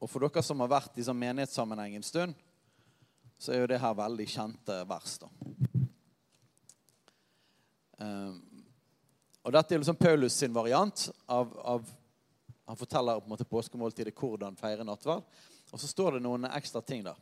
[0.01, 2.37] Og for dere som har vært i sånn menighetssammenheng en stund,
[3.41, 5.19] så er jo det her veldig kjente vers.
[5.21, 5.29] da.
[8.01, 8.39] Um,
[9.43, 11.89] og dette er liksom Paulus sin variant av, av
[12.71, 15.25] Han forteller på en måte påskemåltidet hvordan feire nattverd.
[15.73, 17.17] Og så står det noen ekstra ting der.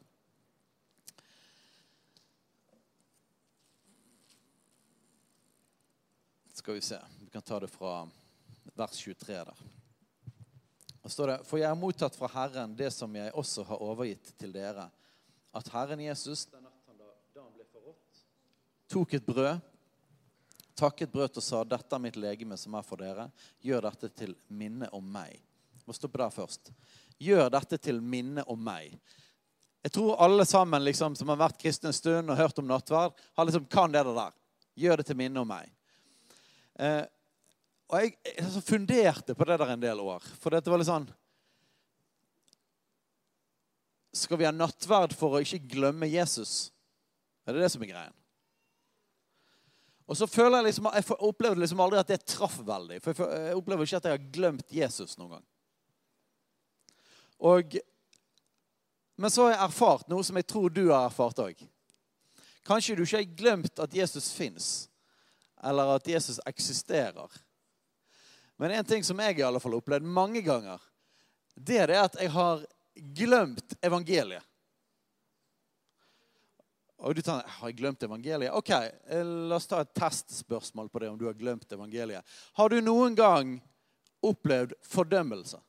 [6.52, 6.98] Skal vi se.
[7.20, 8.02] Vi kan ta det fra
[8.76, 9.64] vers 23 der.
[11.00, 14.34] Da står det For jeg har mottatt fra Herren det som jeg også har overgitt
[14.36, 14.90] til dere.
[15.56, 16.74] At Herren Jesus, den natt
[17.32, 18.22] da han ble forrådt,
[18.90, 19.64] tok et brød,
[20.78, 23.28] takket brøt og sa, dette er mitt legeme som er for dere.
[23.64, 25.40] Gjør dette til minne om meg.
[25.88, 26.72] Må stoppe der først.
[27.18, 28.94] Gjør dette til minne om meg.
[29.86, 33.14] Jeg tror alle sammen liksom, som har vært kristne en stund og hørt om nattverd,
[33.38, 34.34] har liksom, kan det der.
[34.78, 35.70] Gjør det til minne om meg.
[36.78, 37.04] Eh,
[37.88, 40.26] og jeg, jeg funderte på det der en del år.
[40.42, 41.08] For det var litt sånn
[44.18, 46.70] Skal vi ha nattverd for å ikke glemme Jesus?
[47.46, 48.17] Er det det som er greien?
[50.08, 53.00] Og så føler Jeg liksom, jeg opplevde liksom aldri at det traff veldig.
[53.04, 55.46] For jeg opplever ikke at jeg har glemt Jesus noen gang.
[57.38, 57.76] Og,
[59.20, 61.60] men så har jeg erfart noe som jeg tror du har erfart òg.
[62.66, 64.88] Kanskje du ikke har glemt at Jesus fins,
[65.64, 67.28] eller at Jesus eksisterer.
[68.58, 70.82] Men en ting som jeg i alle fall har opplevd mange ganger,
[71.54, 72.64] det er det at jeg har
[72.96, 74.47] glemt evangeliet.
[76.98, 78.52] Og du tenker, Har jeg glemt evangeliet?
[78.52, 82.24] Ok, eh, La oss ta et testspørsmål på det om du har glemt evangeliet.
[82.54, 83.60] Har du noen gang
[84.22, 85.60] opplevd fordømmelse?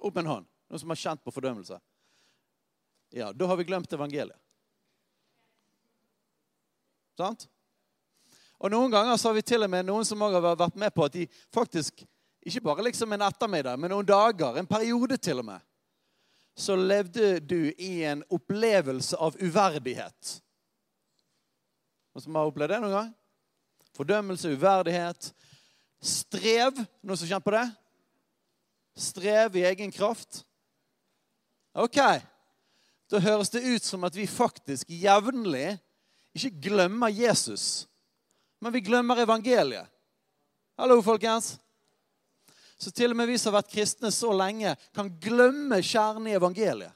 [0.00, 0.46] Opp med en hånd.
[0.68, 1.78] Noen som har kjent på fordømmelse?
[3.14, 4.40] Ja, da har vi glemt evangeliet.
[7.16, 7.46] Sant?
[8.58, 11.04] Og Noen ganger så har vi til og med noen som har vært med på
[11.06, 12.02] at de faktisk
[12.44, 15.62] ikke bare liksom en ettermiddag, men noen dager, en periode til og med,
[16.56, 20.34] så levde du i en opplevelse av uverdighet.
[22.14, 23.10] Noen som har opplevd det noen gang?
[23.94, 25.32] Fordømmelse, uverdighet.
[25.98, 26.78] Strev.
[27.02, 27.66] Noen som kjenner på det?
[28.94, 30.44] Strev i egen kraft.
[31.74, 31.98] Ok.
[33.10, 35.74] Da høres det ut som at vi faktisk jevnlig
[36.34, 37.86] ikke glemmer Jesus,
[38.62, 39.86] men vi glemmer evangeliet.
[40.78, 41.54] Hallo, folkens.
[42.78, 46.36] Så til og med vi som har vært kristne så lenge, kan glemme kjernen i
[46.36, 46.92] evangeliet.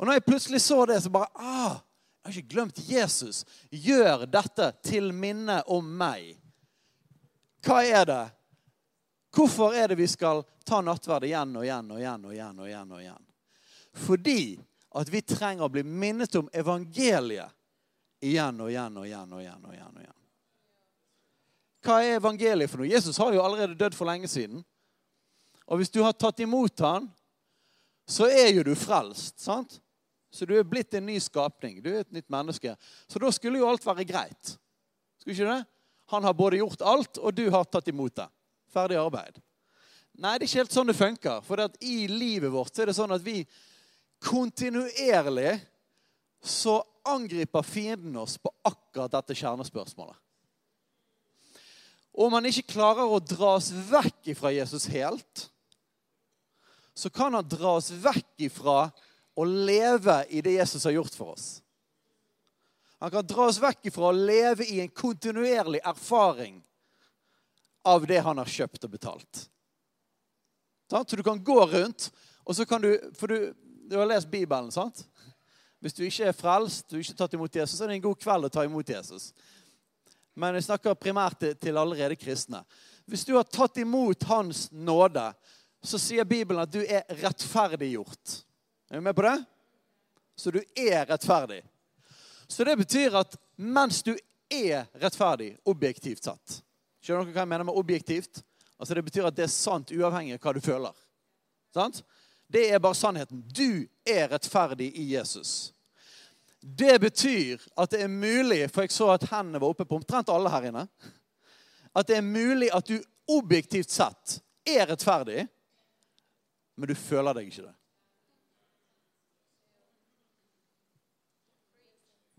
[0.00, 1.80] Og når jeg plutselig så det, så bare ah,
[2.20, 3.44] Jeg har ikke glemt Jesus.
[3.70, 6.34] Gjør dette til minne om meg.
[7.64, 8.24] Hva er det?
[9.32, 12.60] Hvorfor er det vi skal ta nattverd igjen og igjen og igjen og igjen?
[12.60, 13.24] og igjen og igjen?
[14.04, 14.42] Fordi
[15.00, 17.56] at vi trenger å bli minnet om evangeliet
[18.20, 19.32] igjen og igjen og igjen.
[19.32, 20.19] og igjen og igjen og igjen.
[21.90, 22.86] Hva er evangeliet for noe?
[22.86, 24.62] Jesus har jo allerede dødd for lenge siden.
[25.66, 27.08] Og hvis du har tatt imot han,
[28.06, 29.40] så er jo du frelst.
[29.42, 29.80] sant?
[30.30, 31.80] Så du er blitt en ny skapning.
[31.82, 32.76] Du er et nytt menneske.
[33.10, 34.54] Så da skulle jo alt være greit.
[35.18, 35.66] Skulle ikke det?
[36.14, 38.28] Han har både gjort alt, og du har tatt imot det.
[38.70, 39.42] Ferdig arbeid.
[40.14, 41.42] Nei, det er ikke helt sånn det funker.
[41.46, 43.42] For det i livet vårt er det sånn at vi
[44.22, 45.58] kontinuerlig
[46.42, 46.78] så
[47.10, 50.18] angriper fienden oss på akkurat dette kjernespørsmålet.
[52.16, 55.46] Og om han ikke klarer å dra oss vekk ifra Jesus helt,
[56.94, 58.90] så kan han dra oss vekk ifra
[59.38, 61.60] å leve i det Jesus har gjort for oss.
[63.00, 66.58] Han kan dra oss vekk ifra å leve i en kontinuerlig erfaring
[67.88, 69.46] av det han har kjøpt og betalt.
[70.90, 72.10] Så du kan gå rundt,
[72.44, 73.54] og så kan du For du,
[73.88, 75.04] du har lest Bibelen, sant?
[75.80, 78.08] Hvis du ikke er frelst, du har ikke tatt imot Jesus, så er det en
[78.10, 79.30] god kveld å ta imot Jesus
[80.40, 82.62] men jeg snakker primært til, allerede kristne.
[83.10, 85.26] Hvis du har tatt imot Hans nåde,
[85.82, 88.38] så sier Bibelen at du er rettferdiggjort.
[88.90, 89.36] Er du med på det?
[90.36, 91.60] Så du er rettferdig.
[92.48, 94.14] Så det betyr at mens du
[94.50, 96.56] er rettferdig, objektivt sett
[97.00, 98.42] Skjønner dere hva jeg mener med objektivt?
[98.80, 100.96] Altså Det betyr at det er sant uavhengig av hva du føler.
[101.72, 102.02] Sant?
[102.50, 103.40] Det er bare sannheten.
[103.46, 105.70] Du er rettferdig i Jesus.
[106.60, 110.28] Det betyr at det er mulig, for jeg så at hendene var oppe på omtrent
[110.28, 110.84] alle her inne,
[111.96, 115.46] at det er mulig at du objektivt sett er rettferdig,
[116.76, 117.76] men du føler deg ikke det.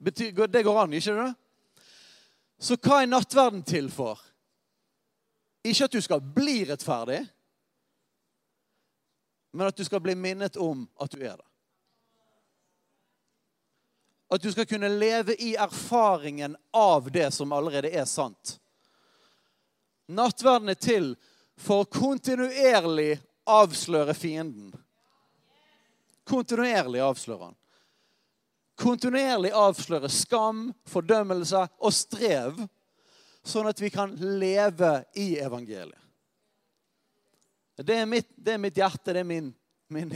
[0.01, 1.33] Det går an, ikke det?
[2.61, 4.21] Så hva er nattverden til for?
[5.65, 7.21] Ikke at du skal bli rettferdig,
[9.53, 11.50] men at du skal bli minnet om at du er det.
[14.31, 18.55] At du skal kunne leve i erfaringen av det som allerede er sant.
[20.11, 21.13] Nattverden er til
[21.59, 24.71] for å kontinuerlig avsløre fienden.
[26.27, 27.57] Kontinuerlig avsløre han.
[28.81, 32.61] Kontinuerlig avsløre skam, fordømmelse og strev,
[33.43, 35.97] sånn at vi kan leve i evangeliet.
[37.81, 39.47] Det er mitt, det er mitt hjerte, det er min,
[39.89, 40.11] min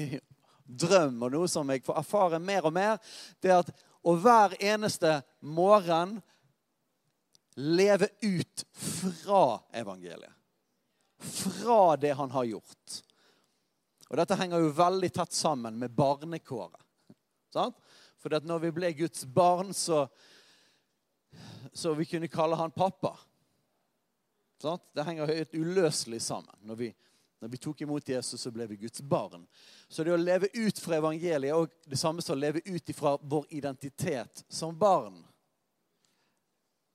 [0.65, 2.99] drøm, og noe som jeg får erfare mer og mer.
[3.41, 3.71] det er at
[4.05, 6.19] og hver eneste morgen
[7.55, 10.33] leve ut fra evangeliet.
[11.17, 13.01] Fra det han har gjort.
[14.09, 16.81] Og Dette henger jo veldig tett sammen med barnekåret.
[17.53, 17.77] Sant?
[18.21, 20.03] For når vi ble Guds barn, så,
[21.73, 23.15] så vi kunne kalle han pappa.
[24.61, 24.83] Sant?
[24.93, 26.53] Det henger helt uløselig sammen.
[26.61, 26.91] Når vi,
[27.45, 29.43] når vi tok imot Jesus, så ble vi Guds barn.
[29.87, 33.11] Så det å leve ut fra evangeliet er det samme som å leve ut fra
[33.21, 35.19] vår identitet som barn.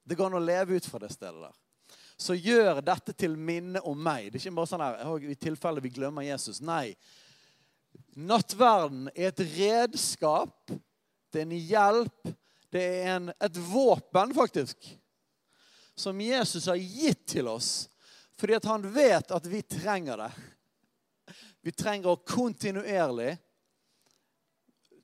[0.03, 1.55] Det går an å leve ut fra det stedet der.
[2.19, 4.27] Så gjør dette til minne om meg.
[4.27, 6.59] Det er ikke bare sånn her, i tilfelle vi glemmer Jesus.
[6.59, 6.97] Nei.
[8.19, 10.75] Nattverden er et redskap.
[11.31, 12.35] Det er en hjelp.
[12.75, 14.91] Det er en, et våpen, faktisk,
[15.95, 17.90] som Jesus har gitt til oss
[18.41, 20.31] fordi at han vet at vi trenger det.
[21.61, 23.35] Vi trenger å kontinuerlig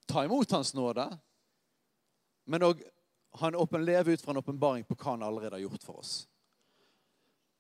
[0.09, 1.05] ta imot Hans nåde,
[2.46, 2.81] men òg
[3.83, 6.14] leve ut fra en åpenbaring på hva han allerede har gjort for oss.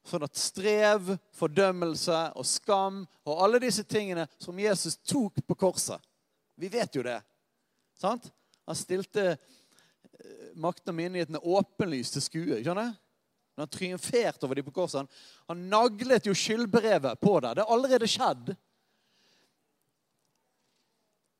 [0.06, 6.00] Sånn at strev, fordømmelse og skam og alle disse tingene som Jesus tok på korset
[6.56, 7.18] Vi vet jo det.
[8.00, 8.30] Sant?
[8.64, 12.62] Han stilte eh, makten og myndighetene åpenlyst til skue.
[12.62, 12.94] skjønner?
[13.56, 15.00] Når han triumferte over dem på korset.
[15.00, 15.08] Han,
[15.48, 17.54] han naglet jo skyldbrevet på det.
[17.56, 18.52] Det har allerede skjedd.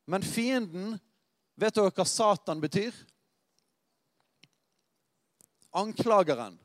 [0.07, 0.97] Men fienden
[1.57, 2.93] Vet dere hva Satan betyr?
[5.77, 6.59] Anklageren.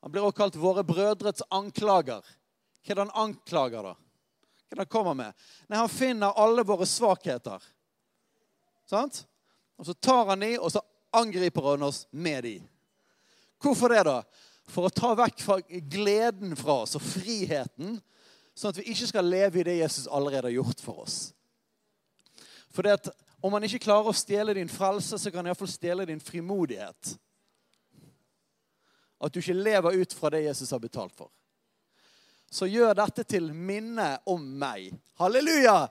[0.00, 2.22] Han blir også kalt 'våre brødrets anklager'.
[2.22, 3.94] Hva er det han anklager, da?
[3.94, 5.34] Hva er det han kommer med?
[5.66, 7.62] Nei, Han finner alle våre svakheter.
[8.86, 9.26] Sant?
[9.76, 12.62] Og så tar han de, og så angriper han oss med de.
[13.58, 14.22] Hvorfor det, da?
[14.68, 17.96] For å ta vekk fra gleden fra oss og friheten,
[18.58, 21.18] sånn at vi ikke skal leve i det Jesus allerede har gjort for oss.
[22.74, 23.08] For det at
[23.40, 27.14] om han ikke klarer å stjele din frelse, så kan han iallfall stjele din frimodighet.
[29.18, 31.30] At du ikke lever ut fra det Jesus har betalt for.
[32.50, 34.90] Så gjør dette til minne om meg.
[35.20, 35.88] Halleluja!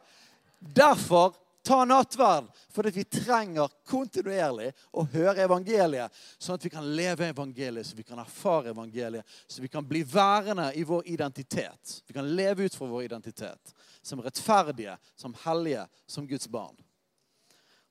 [0.59, 1.35] Derfor
[1.67, 7.89] ta nattverd, fordi vi trenger kontinuerlig å høre evangeliet, sånn at vi kan leve evangeliet,
[7.89, 11.97] så vi kan erfare evangeliet, så vi kan bli værende i vår identitet.
[12.08, 16.75] Vi kan leve ut fra vår identitet som rettferdige, som hellige, som Guds barn.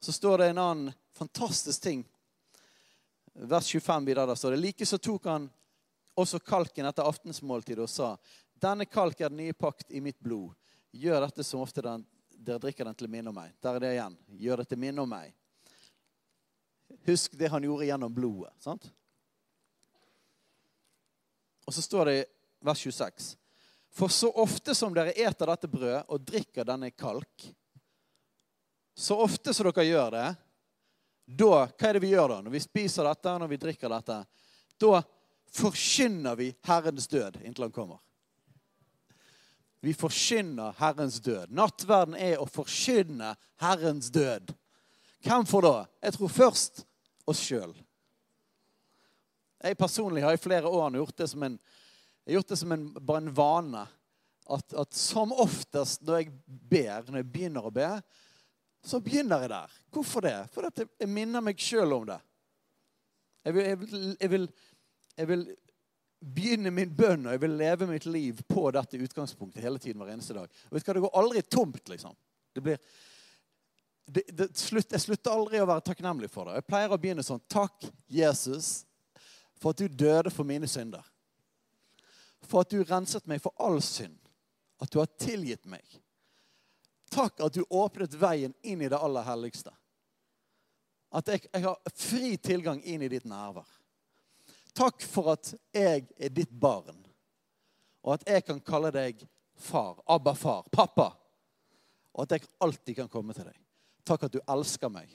[0.01, 2.07] Så står det en annen fantastisk ting
[3.37, 5.51] vers 25 videre, der står det like så tok han
[6.17, 8.15] også kalken etter aftensmåltidet og sa
[8.57, 10.55] denne kalk er den nye pakt i mitt blod.
[10.97, 12.07] Gjør dette som ofte den,
[12.47, 13.55] dere drikker den til minne om meg.
[13.63, 14.17] Der er det igjen.
[14.39, 15.35] Gjør det til minne om meg.
[17.07, 18.55] Husk det han gjorde gjennom blodet.
[18.63, 18.87] sant?
[21.67, 22.25] Og så står det i
[22.63, 23.35] vers 26.
[23.91, 27.49] For så ofte som dere eter dette brød og drikker denne kalk,
[28.95, 30.27] så ofte som dere gjør det,
[31.27, 32.41] da, hva er det vi gjør da?
[32.45, 34.21] Når vi spiser dette, når vi drikker dette,
[34.79, 35.01] da
[35.57, 37.99] forkynner vi Herrens død inntil han kommer.
[39.87, 41.53] Vi forkynner Herrens død.
[41.55, 44.51] Nattverden er å forkynne Herrens død.
[45.23, 45.75] Hvem for da?
[46.03, 46.81] Jeg tror først
[47.31, 47.71] oss sjøl.
[49.63, 51.55] Jeg personlig har i flere år gjort det som en,
[52.27, 53.85] gjort det som en, bare en vane.
[54.57, 57.93] At, at som oftest når jeg ber, når jeg begynner å be,
[58.83, 59.79] så begynner jeg der.
[59.95, 60.37] Hvorfor det?
[60.51, 62.19] For jeg minner meg sjøl om det.
[63.47, 64.51] Jeg vil, jeg, vil, jeg, vil,
[65.15, 65.47] jeg vil,
[66.27, 70.03] begynne min bønn og jeg vil leve mitt liv på dette utgangspunktet hele tiden.
[70.03, 70.51] hver eneste dag.
[70.69, 72.17] Og vet du hva, Det går aldri tomt, liksom.
[72.55, 72.79] Det blir,
[74.07, 76.61] det, det, slutt, jeg slutter aldri å være takknemlig for det.
[76.61, 78.87] Jeg pleier å begynne sånn Takk, Jesus,
[79.61, 81.05] for at du døde for mine synder.
[82.47, 84.19] For at du renset meg for all synd.
[84.83, 85.85] At du har tilgitt meg.
[87.13, 89.73] Takk at du åpnet veien inn i det aller helligste.
[91.15, 93.69] At jeg, jeg har fri tilgang inn i ditt nærvær.
[94.77, 96.99] Takk for at jeg er ditt barn,
[98.05, 99.23] og at jeg kan kalle deg
[99.57, 101.11] far, Abba far, pappa.
[102.17, 103.57] Og at jeg alltid kan komme til deg.
[104.07, 105.11] Takk at du elsker meg.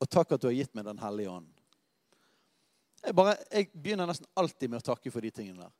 [0.00, 1.48] Og takk at du har gitt meg Den hellige ånd.
[3.00, 5.76] Jeg, bare, jeg begynner nesten alltid med å takke for de tingene der.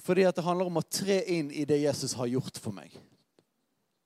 [0.00, 2.94] Fordi at det handler om å tre inn i det Jesus har gjort for meg.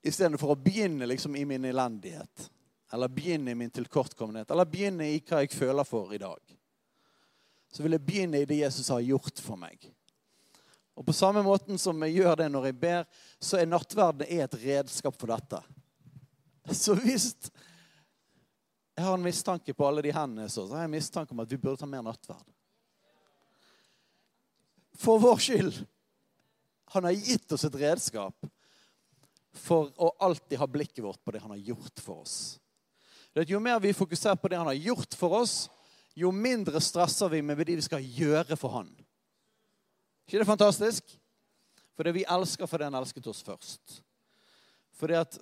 [0.05, 2.49] Istedenfor å begynne liksom i min elendighet.
[2.95, 4.51] Eller begynne i min tilkortkommenhet.
[4.51, 6.55] Eller begynne i hva jeg føler for i dag.
[7.71, 9.89] Så vil jeg begynne i det Jesus har gjort for meg.
[10.95, 13.07] Og på samme måten som jeg gjør det når jeg ber,
[13.43, 15.59] så er nattverden et redskap for dette.
[16.71, 17.33] Så hvis
[18.95, 21.51] jeg har en mistanke på alle de hendene, så har jeg en mistanke om at
[21.51, 22.47] vi burde ta mer nattverd
[24.95, 25.85] for vår skyld.
[26.85, 28.45] Han har gitt oss et redskap
[29.55, 32.59] for å alltid ha blikket vårt på det han har gjort for oss.
[33.43, 35.69] Jo mer vi fokuserer på det han har gjort for oss,
[36.15, 38.87] jo mindre stresser vi med det vi skal gjøre for han.
[40.25, 41.17] ikke det fantastisk?
[41.95, 44.01] Fordi vi elsker fordi han elsket oss først.
[44.95, 45.37] Fordi at,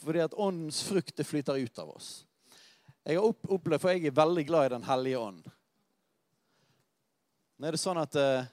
[0.00, 2.24] fordi at åndens frukt flyter ut av oss.
[3.04, 5.44] Jeg har opplevd, for jeg er veldig glad i Den hellige ånd.
[7.58, 8.46] Nå er det sånn at uh,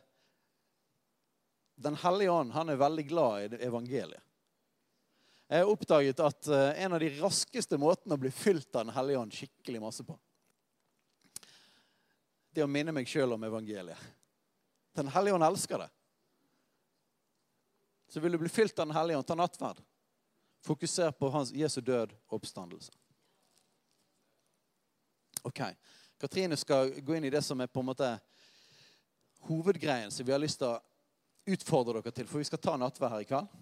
[1.82, 4.22] den hellige ånd han er veldig glad i evangeliet.
[5.52, 8.96] Jeg har oppdaget at eh, en av de raskeste måtene å bli fylt av Den
[8.96, 10.16] hellige ånd skikkelig masse på,
[12.52, 14.00] det er å minne meg sjøl om evangeliet.
[14.96, 15.90] Den hellige ånd elsker det.
[18.12, 19.82] Så vil du bli fylt av Den hellige ånd, ta nattverd.
[20.64, 22.96] Fokuser på hans, Jesu død og oppstandelse.
[25.48, 25.64] Ok.
[26.22, 28.14] Katrine skal gå inn i det som er på en måte
[29.50, 30.80] hovedgreien som vi har lyst til å
[31.52, 33.60] utfordre dere til, for vi skal ta nattverd her i kveld.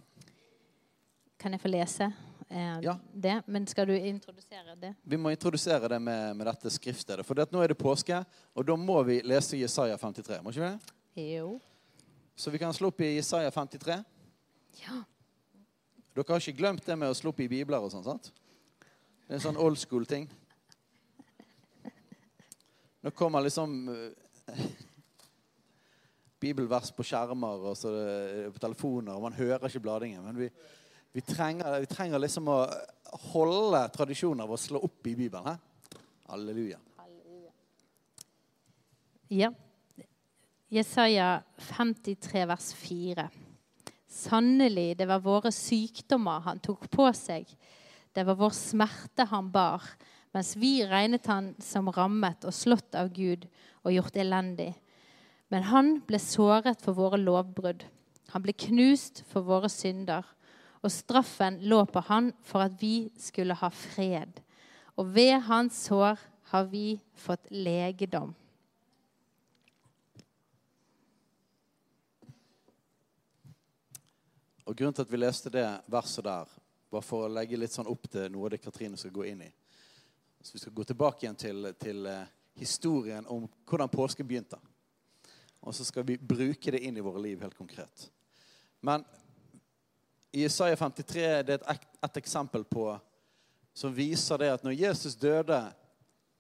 [1.40, 2.10] Kan jeg få lese
[2.50, 2.98] eh, Ja.
[3.14, 3.42] det.
[3.48, 4.94] Men skal du introdusere det?
[5.04, 7.26] Vi må introdusere det med, med dette skriftstedet.
[7.26, 10.42] For nå er det påske, og da må vi lese Jesaja 53.
[10.44, 10.68] Må ikke
[11.16, 11.32] vi?
[11.36, 11.60] Jo.
[12.36, 14.02] Så vi kan slå opp i Jesaja 53.
[14.82, 15.00] Ja.
[16.16, 18.32] Dere har ikke glemt det med å slå opp i bibler og sånn, sant?
[19.28, 20.28] Det er en sånn old school-ting.
[23.00, 24.60] Nå kommer liksom eh,
[26.44, 30.26] bibelvers på skjermer og på telefoner, og man hører ikke bladingen.
[30.26, 30.50] Men vi,
[31.12, 32.60] vi, trenger, vi trenger liksom å
[33.32, 35.48] holde tradisjonen av å slå opp i Bibelen.
[35.50, 36.00] He?
[36.30, 36.80] Halleluja.
[39.30, 39.52] Ja.
[40.70, 43.30] Jesaja 53 vers 4.
[44.10, 47.50] Sannelig, det var våre sykdommer han tok på seg.
[48.14, 49.86] Det var vår smerte han bar,
[50.34, 53.46] mens vi regnet han som rammet og slått av Gud
[53.84, 54.72] og gjort elendig.
[55.50, 57.86] Men han ble såret for våre lovbrudd.
[58.34, 60.26] Han ble knust for våre synder.
[60.82, 64.40] Og straffen lå på han for at vi skulle ha fred.
[64.96, 66.20] Og ved hans sår
[66.52, 68.32] har vi fått legedom.
[74.70, 76.50] Og Grunnen til at vi leste det verset der,
[76.90, 79.42] var for å legge litt sånn opp til noe av det Katrine skal gå inn
[79.46, 79.50] i.
[80.42, 84.60] Så Vi skal gå tilbake igjen til, til eh, historien om hvordan påsken begynte.
[85.60, 88.06] Og så skal vi bruke det inn i våre liv helt konkret.
[88.82, 89.04] Men
[90.32, 92.92] i Isaiah 53 det er et, et eksempel på
[93.74, 95.60] som viser det at når Jesus døde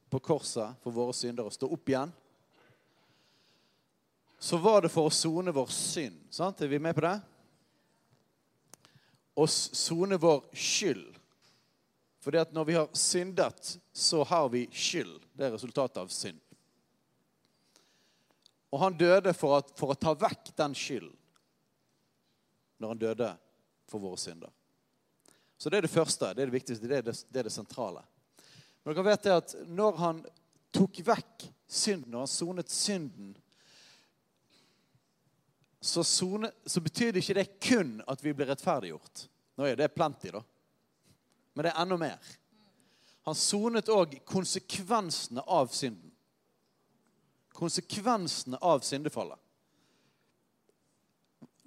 [0.09, 2.11] på korset for våre synder og sto opp igjen,
[4.39, 6.17] så var det for å sone vår synd.
[6.33, 6.61] Sant?
[6.63, 7.15] Er vi med på det?
[9.39, 11.07] Å sone vår skyld.
[12.29, 15.17] At når vi har syndet, så har vi skyld.
[15.33, 16.39] Det er resultatet av synd.
[18.69, 21.15] Og han døde for, at, for å ta vekk den skylden.
[22.79, 23.29] Når han døde
[23.89, 24.51] for våre synder.
[25.57, 26.31] Så det er det første.
[26.33, 26.87] Det er det viktigste.
[26.87, 28.03] Det er det, det, er det sentrale.
[28.83, 30.21] Men dere vet det at når han
[30.71, 33.33] tok vekk synden, når han sonet synden,
[35.81, 39.25] så, sone, så betyr det ikke det kun at vi blir rettferdiggjort.
[39.59, 40.41] Nå er det plenty, da.
[41.53, 42.31] Men det er enda mer.
[43.27, 46.11] Han sonet òg konsekvensene av synden.
[47.55, 49.39] Konsekvensene av syndefallet.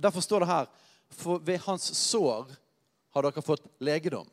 [0.00, 0.70] Derfor står det her
[1.12, 2.54] For ved hans sår
[3.12, 4.28] har dere fått legedom.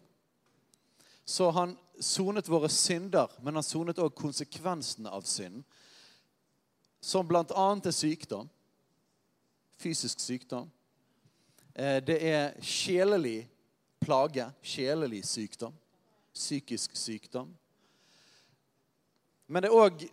[1.25, 5.61] Så han sonet våre synder, men han sonet òg konsekvensene av synd.
[6.99, 7.43] Som bl.a.
[7.45, 8.49] er sykdom
[9.79, 10.71] fysisk sykdom.
[11.75, 13.47] Eh, Det er sjelelig
[13.99, 15.73] plage, sjelelig sykdom.
[16.33, 17.55] Psykisk sykdom.
[19.47, 20.03] Men det er òg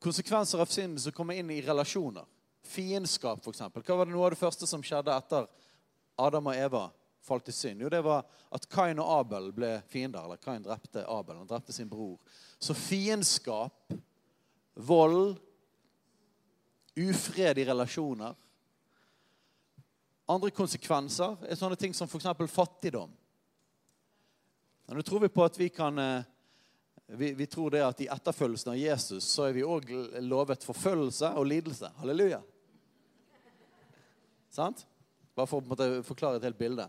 [0.00, 2.24] konsekvenser av synden som kommer inn i relasjoner.
[2.64, 3.60] Fiendskap, f.eks.
[3.60, 5.48] Hva var det noe av det første som skjedde etter
[6.20, 6.84] Adam og Eva
[7.24, 7.84] falt i synd?
[7.84, 10.24] Jo, det var at Kain og Abel ble fiender.
[10.24, 11.40] Eller Kain drepte Abel.
[11.42, 12.16] Han drepte sin bror.
[12.58, 13.92] Så fiendskap,
[14.74, 15.36] vold,
[16.94, 18.34] ufred i relasjoner
[20.26, 22.30] andre konsekvenser er sånne ting som f.eks.
[22.52, 23.10] fattigdom.
[24.86, 26.24] Men Nå tror vi på at vi kan eh,
[27.06, 29.90] vi, vi tror det at i etterfølgelsen av Jesus så er vi òg
[30.24, 31.90] lovet forfølgelse og lidelse.
[32.00, 32.40] Halleluja.
[34.54, 34.84] Sant?
[35.34, 36.86] Bare for å forklare et helt bilde.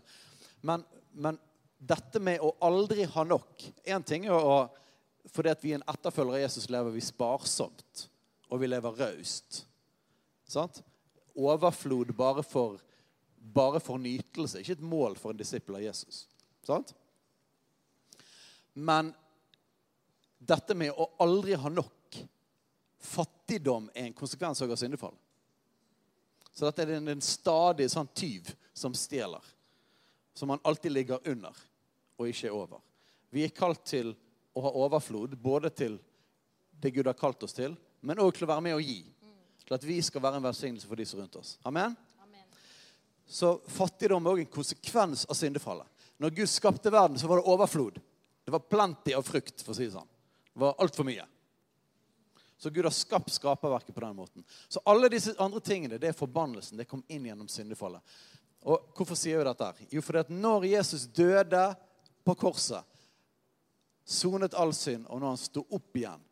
[0.66, 1.38] Men, men
[1.78, 4.68] dette med å aldri ha nok Én ting er å
[5.34, 8.06] Fordi at vi er en etterfølger av Jesus, lever vi sparsomt.
[8.46, 9.64] Og vi lever raust.
[10.46, 10.78] Sant?
[11.34, 12.78] Overflod bare for,
[13.34, 14.62] bare for nytelse.
[14.62, 16.22] Ikke et mål for en disippel av Jesus.
[16.62, 16.94] Sant?
[18.78, 19.10] Men
[20.38, 21.92] dette med å aldri ha nok
[23.06, 25.14] Fattigdom er en konsekvens av syndefall.
[26.56, 29.44] Så dette er en, en stadig sånn tyv som stjeler.
[30.36, 31.56] Som man alltid ligger under
[32.16, 32.80] og ikke over.
[33.28, 34.14] Vi er kalt til
[34.56, 35.98] å ha overflod, både til
[36.80, 39.02] det Gud har kalt oss til, men òg til å være med og gi.
[39.66, 41.56] Til at vi skal være en velsignelse for de som er rundt oss.
[41.68, 41.96] Amen?
[43.26, 45.88] Så fattigdom er òg en konsekvens av syndefallet.
[46.22, 47.98] Når Gud skapte verden, så var det overflod.
[48.46, 50.08] Det var plenty av frukt, for å si det sånn.
[50.54, 51.26] Det var altfor mye.
[52.58, 54.44] Så Gud har skapt skaperverket på den måten.
[54.68, 56.78] Så alle disse andre tingene, det er forbannelsen.
[56.80, 58.00] Det kom inn gjennom syndefallet.
[58.66, 59.66] Og hvorfor sier vi dette?
[59.66, 59.90] her?
[59.92, 61.66] Jo, fordi at når Jesus døde
[62.24, 62.82] på korset,
[64.06, 66.22] sonet all synd, og når han sto opp igjen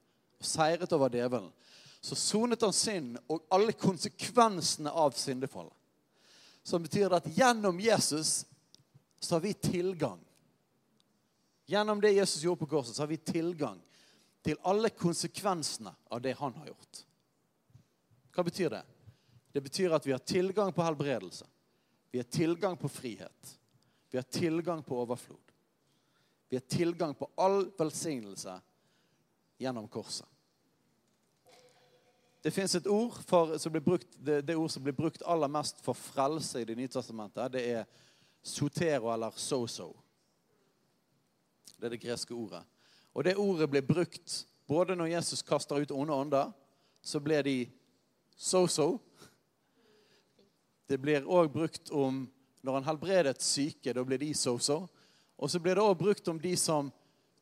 [0.41, 1.53] og seiret over djevelen,
[2.05, 5.72] så sonet han synd og alle konsekvensene av syndefallet.
[6.64, 8.45] Som betyr at gjennom Jesus
[9.20, 10.20] så har vi tilgang.
[11.66, 13.81] Gjennom det Jesus gjorde på korset, så har vi tilgang
[14.45, 17.01] til alle konsekvensene av det han har gjort.
[18.34, 18.82] Hva betyr det?
[19.55, 21.47] Det betyr at vi har tilgang på helbredelse.
[22.11, 23.59] Vi har tilgang på frihet.
[24.11, 25.53] Vi har tilgang på overflod.
[26.49, 28.61] Vi har tilgang på all velsignelse
[29.59, 30.26] gjennom korset.
[32.42, 35.49] Det fins et ord for, som blir brukt, det, det ord som blir brukt aller
[35.49, 37.53] mest for frelse i Det nye testamentet.
[37.53, 37.86] Det er
[38.42, 39.95] sotero eller so-so.
[41.78, 42.61] Det er det greske ordet.
[43.15, 46.53] Og det ordet ble brukt både når Jesus kaster ut onde ånder,
[47.05, 47.57] så ble de
[48.37, 48.97] so-so.
[50.89, 52.25] Det blir òg brukt om
[52.65, 53.93] når han helbredet syke.
[53.93, 54.85] Da ble de so-so.
[55.37, 56.91] Og så blir det òg brukt om de som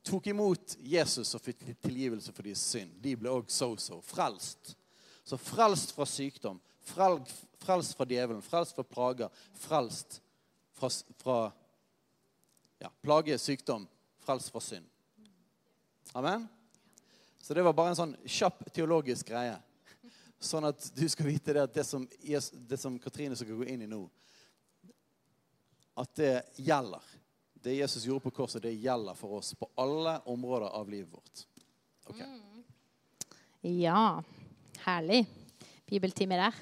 [0.03, 2.93] tok imot Jesus og fikk tilgivelse for deres synd.
[3.03, 4.01] De ble òg so-so.
[4.03, 4.75] Frelst.
[5.23, 9.31] Så frelst fra sykdom, frelst fra djevelen, frelst fra plager,
[9.63, 10.19] frelst
[10.75, 10.91] fra,
[11.23, 11.37] fra
[12.83, 13.87] ja, plage, sykdom,
[14.27, 14.89] frelst fra synd.
[16.13, 16.49] Amen?
[17.43, 19.57] Så det var bare en sånn kjapp teologisk greie.
[20.43, 22.05] Sånn at du skal vite det at det som,
[22.53, 24.03] det som Katrine skal gå inn i nå,
[25.99, 27.03] at det gjelder.
[27.63, 31.45] Det Jesus gjorde på korset, det gjelder for oss på alle områder av livet vårt.
[32.11, 32.27] Okay.
[33.63, 34.23] Ja.
[34.83, 35.27] Herlig.
[35.87, 36.57] Bibeltime der.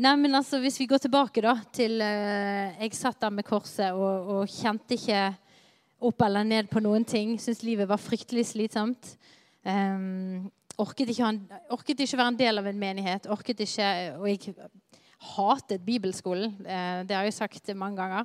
[0.00, 3.92] Nei, men altså, Hvis vi går tilbake da, til uh, Jeg satt der med korset
[3.92, 5.22] og, og, kjente ikke
[6.00, 7.36] opp eller ned på noen ting.
[7.40, 9.14] Syntes livet var fryktelig slitsomt.
[9.64, 10.48] Um,
[10.80, 11.32] orket, ikke,
[11.70, 13.28] orket ikke være en del av en menighet.
[13.30, 14.54] Orket ikke, Og jeg
[15.34, 16.56] hatet bibelskolen.
[16.64, 18.24] Uh, det har jeg sagt mange ganger.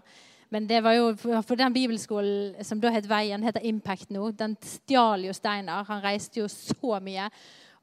[0.50, 4.54] Men det var jo, for den bibelskolen som da het Veien, heter Impact nå, den
[4.64, 5.88] stjal jo Steinar.
[5.90, 7.30] Han reiste jo så mye,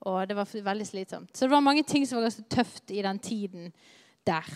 [0.06, 1.32] og det var veldig slitsomt.
[1.36, 3.72] Så det var mange ting som var ganske tøft i den tiden
[4.26, 4.46] der.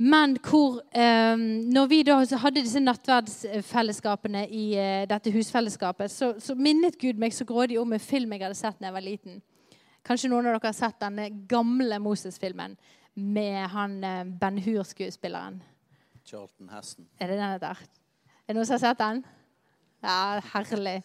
[0.00, 6.56] Men hvor eh, Når vi da hadde disse nattverdsfellesskapene i eh, dette husfellesskapet, så, så,
[6.56, 9.42] minnet Gud meg så grådig om en film jeg hadde sett da jeg var liten.
[10.06, 12.78] Kanskje noen av dere har sett denne gamle Moses-filmen
[13.14, 15.60] med han eh, Ben Hur-skuespilleren.
[16.24, 17.04] Charlton Heston.
[17.20, 17.84] Er det den heter?
[18.46, 19.20] Er det noen som har sett den?
[20.00, 21.02] Ja, herlig.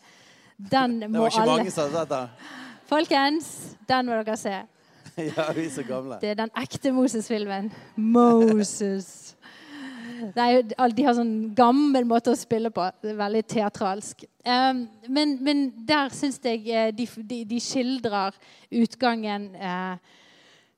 [0.55, 1.57] Den må alle Det var ikke alle...
[1.57, 2.63] mange som har sett den.
[2.85, 3.51] Folkens,
[3.89, 4.55] den må dere se.
[5.35, 6.19] ja, vi er så gamle.
[6.21, 7.71] Det er den ekte Moses-filmen.
[7.95, 9.35] Moses.
[10.35, 12.85] Nei, de har sånn gammel måte å spille på.
[13.03, 14.23] Det er veldig teatralsk.
[14.45, 18.37] Um, men, men, der syns jeg eh, de, de, de, skildrer
[18.79, 19.97] utgangen uh,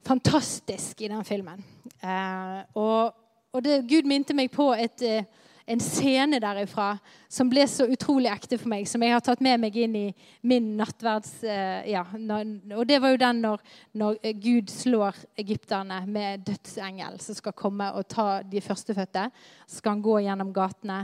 [0.08, 1.62] fantastisk i den filmen.
[2.02, 3.16] Uh, og
[3.58, 5.24] og det, Gud minte meg på et, eh,
[5.68, 6.94] en scene derifra
[7.28, 10.06] som ble så utrolig ekte for meg, som jeg har tatt med meg inn i
[10.48, 11.42] min nattverds...
[11.44, 13.64] Eh, ja, og det var jo den når,
[14.00, 19.26] når Gud slår egypterne med dødsengel som skal komme og ta de førstefødte.
[19.68, 21.02] Så skal han gå gjennom gatene,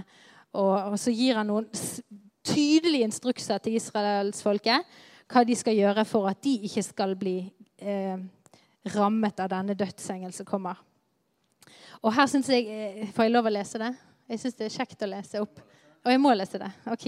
[0.55, 1.67] og, og så gir han noen
[2.47, 4.95] tydelige instrukser til israelsfolket
[5.33, 7.37] hva de skal gjøre for at de ikke skal bli
[7.83, 8.15] eh,
[8.95, 10.79] rammet av denne dødsengel som kommer.
[12.03, 13.93] Og her syns jeg eh, Får jeg lov å lese det?
[14.33, 15.61] Jeg syns det er kjekt å lese opp.
[16.03, 16.71] Og jeg må lese det.
[16.89, 17.05] Ok.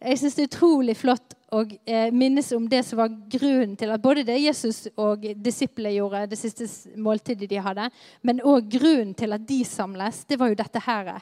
[0.00, 3.90] Jeg syns det er utrolig flott å eh, minnes om det som var grunnen til
[3.92, 7.90] at både det Jesus og disiplene gjorde, det siste måltidet de hadde,
[8.24, 11.12] men òg grunnen til at de samles, det var jo dette her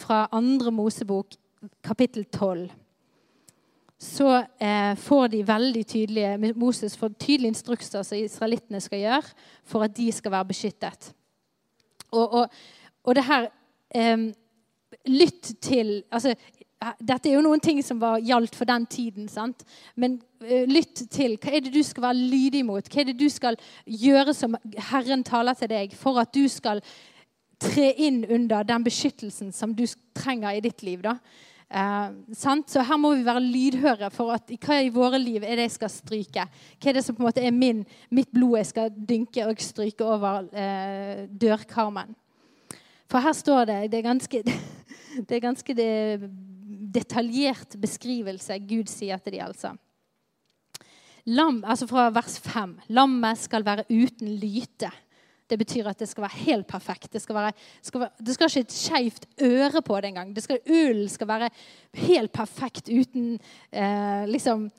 [0.00, 1.36] fra andre Mosebok,
[1.84, 2.70] kapittel 12
[4.00, 9.34] så eh, får de veldig tydelige Moses får tydelige instrukser som israelittene skal gjøre
[9.68, 11.10] for at de skal være beskyttet.
[12.08, 12.46] Og, og,
[13.04, 13.50] og det her
[13.94, 14.30] eh,
[15.06, 16.34] Lytt til altså,
[17.00, 19.28] dette er jo noen ting som var gjaldt for den tiden.
[19.28, 19.64] sant?
[19.94, 21.36] Men uh, lytt til.
[21.36, 22.88] Hva er det du skal være lydig mot?
[22.88, 24.56] Hva er det du skal gjøre som
[24.90, 26.80] Herren taler til deg, for at du skal
[27.60, 29.84] tre inn under den beskyttelsen som du
[30.16, 31.04] trenger i ditt liv?
[31.04, 31.18] da?
[31.70, 35.68] Uh, så her må vi være lydhøre for at hva i våre liv er det
[35.68, 36.48] jeg skal stryke.
[36.80, 39.60] Hva er det som på en måte er min, mitt blod jeg skal dynke og
[39.62, 42.16] stryke over uh, dørkarmen.
[43.10, 44.42] For her står det Det er ganske,
[45.28, 45.92] det er ganske det,
[46.94, 49.74] detaljert beskrivelse Gud sier til dem, altså.
[51.28, 52.78] Lam, altså fra vers 5.
[52.96, 54.88] Lammet skal være uten lyte.
[55.50, 57.10] Det betyr at det skal være helt perfekt.
[57.12, 57.52] Det skal, være,
[57.82, 60.32] skal være, det skal ikke et skeivt øre på det engang.
[60.70, 61.50] Ull skal være
[62.06, 63.34] helt perfekt uten
[63.72, 64.70] eh, liksom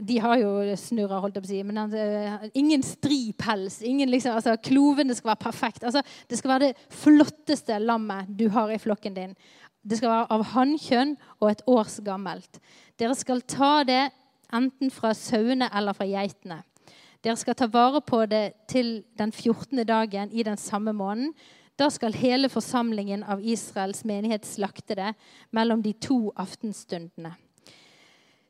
[0.00, 3.80] de har jo snurrer, holdt jeg på å si, men uh, ingen stri pels.
[3.86, 5.84] Ingen, liksom, altså, Klovene skal være perfekt.
[5.84, 9.34] Altså, det skal være det flotteste lammet du har i flokken din.
[9.84, 12.60] Det skal være av hannkjønn og et års gammelt.
[13.00, 14.06] Dere skal ta det
[14.54, 16.62] enten fra sauene eller fra geitene.
[17.24, 19.84] Dere skal ta vare på det til den 14.
[19.88, 21.32] dagen i den samme måneden.
[21.78, 25.14] Da skal hele forsamlingen av Israels menighet slakte det
[25.50, 27.34] mellom de to aftenstundene.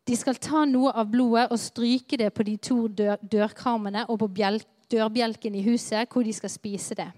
[0.04, 4.20] De skal ta noe av blodet og stryke det på de to dør dørkarmene og
[4.20, 4.28] på
[4.92, 7.08] dørbjelken i huset, hvor de skal spise det.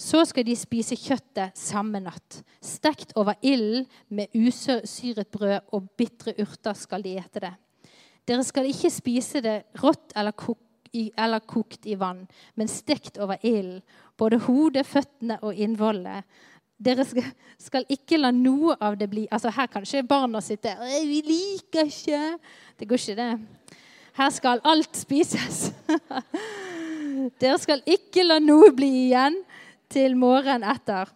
[0.00, 2.40] Så skal de spise kjøttet samme natt.
[2.64, 7.52] Stekt over ilden med usyret brød og bitre urter skal de ete det.
[8.28, 13.18] Dere skal ikke spise det rått eller kokt i, eller kokt i vann, men stekt
[13.22, 13.82] over ilden,
[14.18, 16.26] både hodet, føttene og innvollet.
[16.80, 21.20] Dere skal, ikke la noe av det bli Altså Her kan ikke barna sitte 'Vi
[21.26, 22.38] liker ikke'
[22.80, 23.40] Det går ikke, det.
[24.16, 25.72] Her skal alt spises.
[27.40, 29.36] Dere skal ikke la noe bli igjen
[29.92, 31.12] til morgenen etter.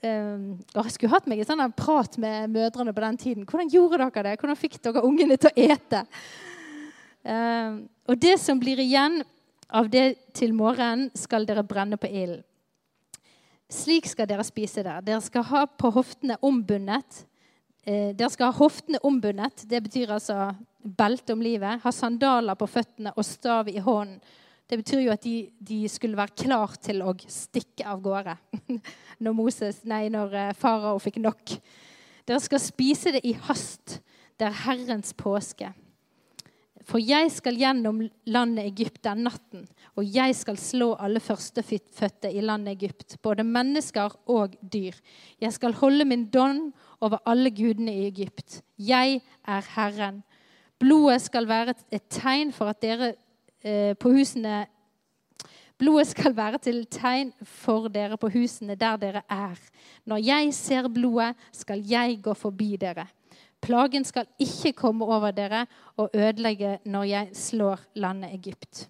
[0.00, 3.44] Um, jeg skulle hatt meg en sånn prat med mødrene på den tiden.
[3.44, 4.40] Hvordan gjorde dere det?
[4.40, 6.04] Hvordan fikk dere ungene til å ete?
[7.28, 9.20] Um, og det som blir igjen
[9.68, 12.47] av det til morgenen, skal dere brenne på ilden.
[13.68, 15.02] Slik skal dere spise der.
[15.04, 17.24] Dere skal ha på hoftene ombundet.
[17.84, 19.66] Eh, dere skal ha hoftene ombundet.
[19.68, 20.48] Det betyr altså
[20.80, 21.82] belte om livet.
[21.82, 24.20] Ha sandaler på føttene og stav i hånden.
[24.68, 28.34] Det betyr jo at de, de skulle være klar til å stikke av gårde
[29.24, 31.54] når, Moses, nei, når eh, farao fikk nok.
[32.28, 34.02] Dere skal spise det i hast.
[34.36, 35.70] Det er Herrens påske.
[36.88, 38.00] For jeg skal gjennom
[38.32, 44.14] landet Egypt den natten, og jeg skal slå alle førstefødte i landet Egypt, både mennesker
[44.30, 44.96] og dyr.
[45.40, 46.70] Jeg skal holde min dom
[47.04, 48.62] over alle gudene i Egypt.
[48.78, 50.22] Jeg er Herren.
[50.80, 53.12] Blodet skal være et tegn for at dere
[53.64, 54.64] eh, på husene
[55.78, 59.60] Blodet skal være til tegn for dere på husene der dere er.
[60.10, 63.06] Når jeg ser blodet, skal jeg gå forbi dere.
[63.60, 68.88] Plagen skal ikke komme over dere og ødelegge når jeg slår landet Egypt.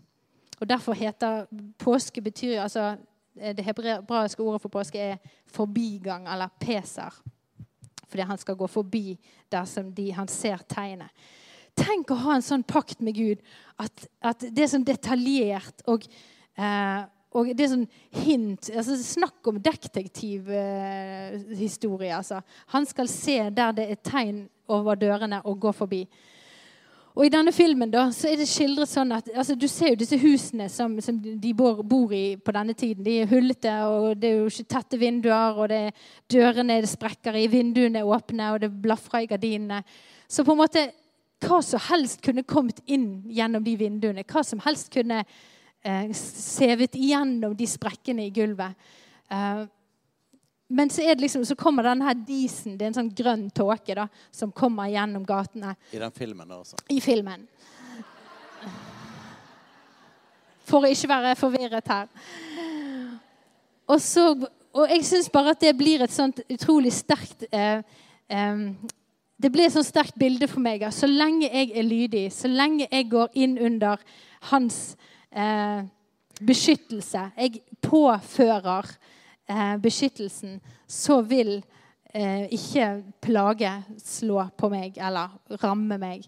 [0.61, 1.47] Og Derfor heter
[1.79, 2.97] påske betyr altså
[3.39, 5.17] Det hebraiske ordet for påske er
[5.47, 7.23] forbigang, eller peser.
[8.09, 9.19] Fordi han skal gå forbi
[9.53, 11.09] der de, han ser tegnet.
[11.77, 13.45] Tenk å ha en sånn pakt med Gud.
[13.79, 16.03] At, at det er sånn detaljert og
[16.59, 17.05] eh,
[17.39, 17.91] og det er sånn
[18.25, 22.13] hint altså Snakk om detektivhistorie.
[22.13, 22.37] Eh, altså.
[22.75, 26.09] Han skal se der det er tegn over dørene, og gå forbi.
[27.19, 29.97] Og I denne filmen da, så er det skildret sånn at altså, Du ser jo
[29.99, 33.03] disse husene som, som de bor, bor, i på denne tiden.
[33.03, 35.59] De er hullete, og det er jo ikke tette vinduer.
[35.59, 35.91] og er
[36.31, 39.83] Dørene det sprekker i, vinduene er åpne, og det blafrer i gardinene.
[40.29, 40.83] Så på en måte
[41.43, 44.27] hva som helst kunne kommet inn gjennom de vinduene.
[44.27, 45.25] Hva som helst kunne
[46.15, 48.75] sevet igjennom de sprekkene i gulvet.
[49.31, 49.67] Eh,
[50.69, 52.77] men så, liksom, så, kommer denne disen.
[52.77, 55.73] Det er en sånn grønn tåke da, som kommer gjennom gatene.
[55.97, 56.77] I den filmen også?
[56.93, 57.47] I filmen.
[60.69, 62.13] For å ikke være forvirret her.
[63.89, 64.29] Og, så,
[64.77, 67.81] og jeg syns bare at det blir et sånt utrolig sterkt eh,
[68.29, 68.65] eh,
[69.41, 70.85] Det blir et sånt sterkt bilde for meg.
[70.93, 73.97] Så lenge jeg er lydig, så lenge jeg går inn under
[74.51, 75.15] hans eh,
[76.39, 78.87] beskyttelse, jeg påfører
[79.49, 81.59] eh, beskyttelsen, så vil
[82.15, 82.91] eh, ikke
[83.25, 83.73] plage
[84.03, 86.27] slå på meg eller ramme meg.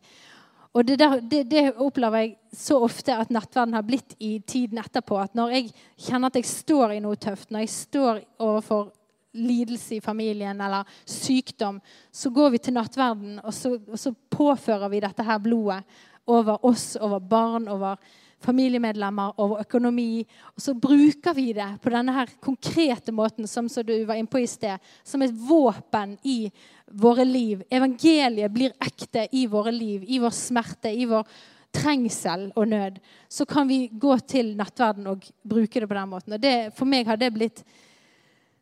[0.70, 4.78] Og det, der, det, det, opplever jeg så ofte at nattverden har blitt i tiden
[4.78, 5.18] etterpå.
[5.18, 8.92] At når jeg kjenner at jeg står i noe tøft, når jeg står overfor
[9.34, 11.80] lidelse i familien eller sykdom,
[12.12, 15.82] så går vi til nattverden, og så, og så påfører vi dette her blodet
[16.30, 17.98] over oss, over barn, over
[18.40, 20.24] familiemedlemmer, over økonomi.
[20.54, 24.42] Og så bruker vi det på denne her konkrete måten, som du var inne på
[24.42, 26.50] i sted, som et våpen i
[26.90, 27.62] våre liv.
[27.70, 31.26] Evangeliet blir ekte i våre liv, i vår smerte, i vår
[31.70, 32.98] trengsel og nød.
[33.28, 36.34] Så kan vi gå til nattverden og bruke det på den måten.
[36.34, 37.62] Og det, for meg har det blitt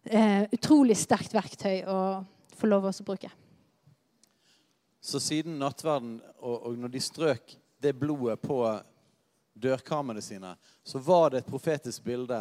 [0.04, 2.00] eh, utrolig sterkt verktøy å
[2.58, 3.30] få lov å bruke.
[5.00, 8.60] Så siden nattverden, og, og når de strøk det blodet på
[9.60, 10.54] dørkarmene sine,
[10.84, 12.40] så var det et profetisk bilde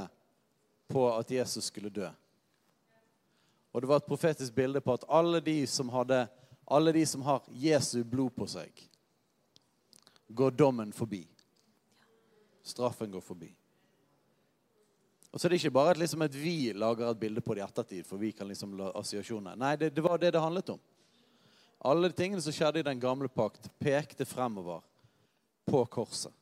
[0.88, 2.09] på at Jesus skulle dø.
[3.72, 6.24] Og det var et profetisk bilde på at alle de som, hadde,
[6.65, 8.72] alle de som har Jesu blod på seg,
[10.28, 11.24] går dommen forbi.
[12.63, 13.51] Straffen går forbi.
[15.32, 17.61] Og så er det ikke bare at, liksom, at vi lager et bilde på det
[17.61, 18.89] i ettertid, for vi kan liksom la.
[19.55, 20.80] Nei, det, det var det det handlet om.
[21.86, 24.82] Alle tingene som skjedde i den gamle pakt, pekte fremover
[25.68, 26.34] på korset.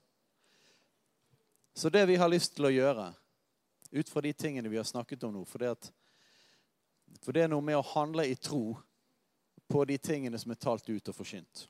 [1.75, 3.09] Så det vi har lyst til å gjøre,
[3.91, 5.89] ut fra de tingene vi har snakket om nå For det, at,
[7.21, 8.77] for det er noe med å handle i tro
[9.67, 11.65] på de tingene som er talt ut og forkynt.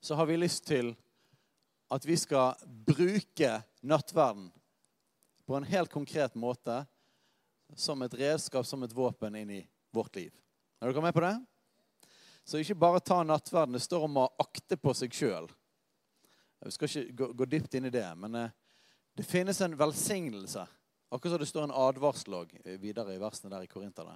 [0.00, 0.92] Så har vi lyst til
[1.90, 4.50] at vi skal bruke nattverden
[5.46, 6.82] på en helt konkret måte
[7.76, 9.62] som et redskap, som et våpen inn i
[9.94, 10.34] vårt liv.
[10.80, 11.34] Er dere med på det?
[12.44, 13.76] Så ikke bare ta nattverden.
[13.76, 15.48] Det står om å akte på seg sjøl.
[16.64, 18.52] Vi skal ikke gå, gå dypt inn i det, men eh,
[19.16, 20.66] det finnes en velsignelse
[21.10, 22.34] Akkurat som det står en advarsel
[22.64, 24.12] eh, videre i versene der i Korinterne.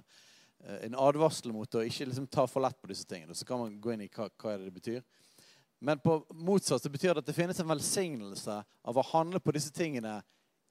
[0.63, 3.35] Eh, En advarsel mot å ikke liksom ta for lett på disse tingene.
[3.35, 5.01] Så kan man gå inn i hva, hva det betyr.
[5.83, 9.51] Men på motsatt så betyr det at det finnes en velsignelse av å handle på
[9.57, 10.21] disse tingene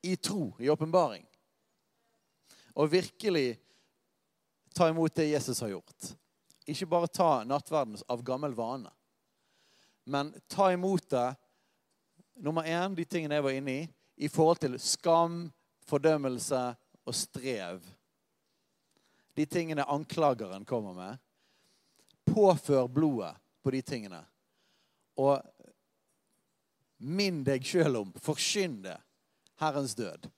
[0.01, 1.27] i tro, i åpenbaring.
[2.73, 3.59] Og virkelig
[4.75, 6.15] ta imot det Jesus har gjort.
[6.65, 8.89] Ikke bare ta nattverden av gammel vane,
[10.09, 11.29] men ta imot det
[12.35, 13.83] Nummer én, de tingene jeg var inne i,
[14.27, 15.47] i forhold til skam,
[15.87, 16.63] fordømmelse
[17.07, 17.85] og strev.
[19.35, 21.23] De tingene anklageren kommer med.
[22.27, 24.21] Påfør blodet på de tingene.
[25.19, 25.39] Og
[26.99, 28.97] minn deg sjøl om, forkynn det,
[29.61, 30.29] Herrens død.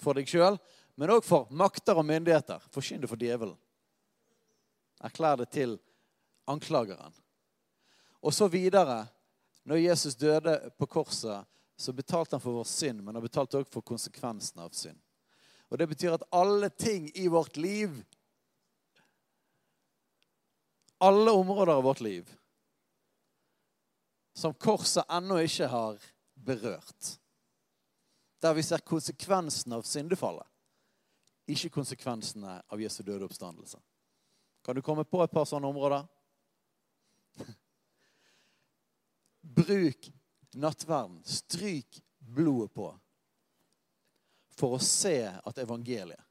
[0.00, 0.58] For deg sjøl,
[0.96, 2.64] men òg for makter og myndigheter.
[2.72, 3.56] Forkynn det for djevelen.
[5.04, 5.76] Erklær det til
[6.48, 7.12] anklageren.
[8.20, 9.04] Og så videre.
[9.66, 11.46] Når Jesus døde på korset,
[11.76, 14.98] så betalte han for vår synd, men han betalte også for konsekvensene av synd.
[15.68, 18.04] Og Det betyr at alle ting i vårt liv
[20.98, 22.30] Alle områder av vårt liv
[24.36, 25.98] som korset ennå ikke har
[26.34, 27.18] berørt.
[28.40, 30.44] Der vi ser konsekvensene av syndefallet,
[31.48, 33.80] ikke konsekvensene av Jesu døde oppstandelse.
[34.64, 36.04] Kan du komme på et par sånne områder?
[39.54, 40.10] Bruk
[40.54, 41.24] nattverden.
[41.24, 42.90] Stryk blodet på
[44.56, 46.22] for å se at evangeliet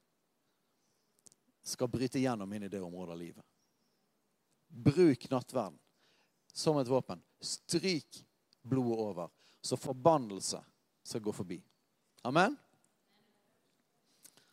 [1.66, 3.46] skal bryte gjennom inn i det området av livet.
[4.68, 5.78] Bruk nattverden
[6.54, 7.22] som et våpen.
[7.42, 8.26] Stryk
[8.62, 9.30] blodet over,
[9.62, 10.62] så forbannelse
[11.06, 11.60] skal gå forbi.
[12.26, 12.58] Amen?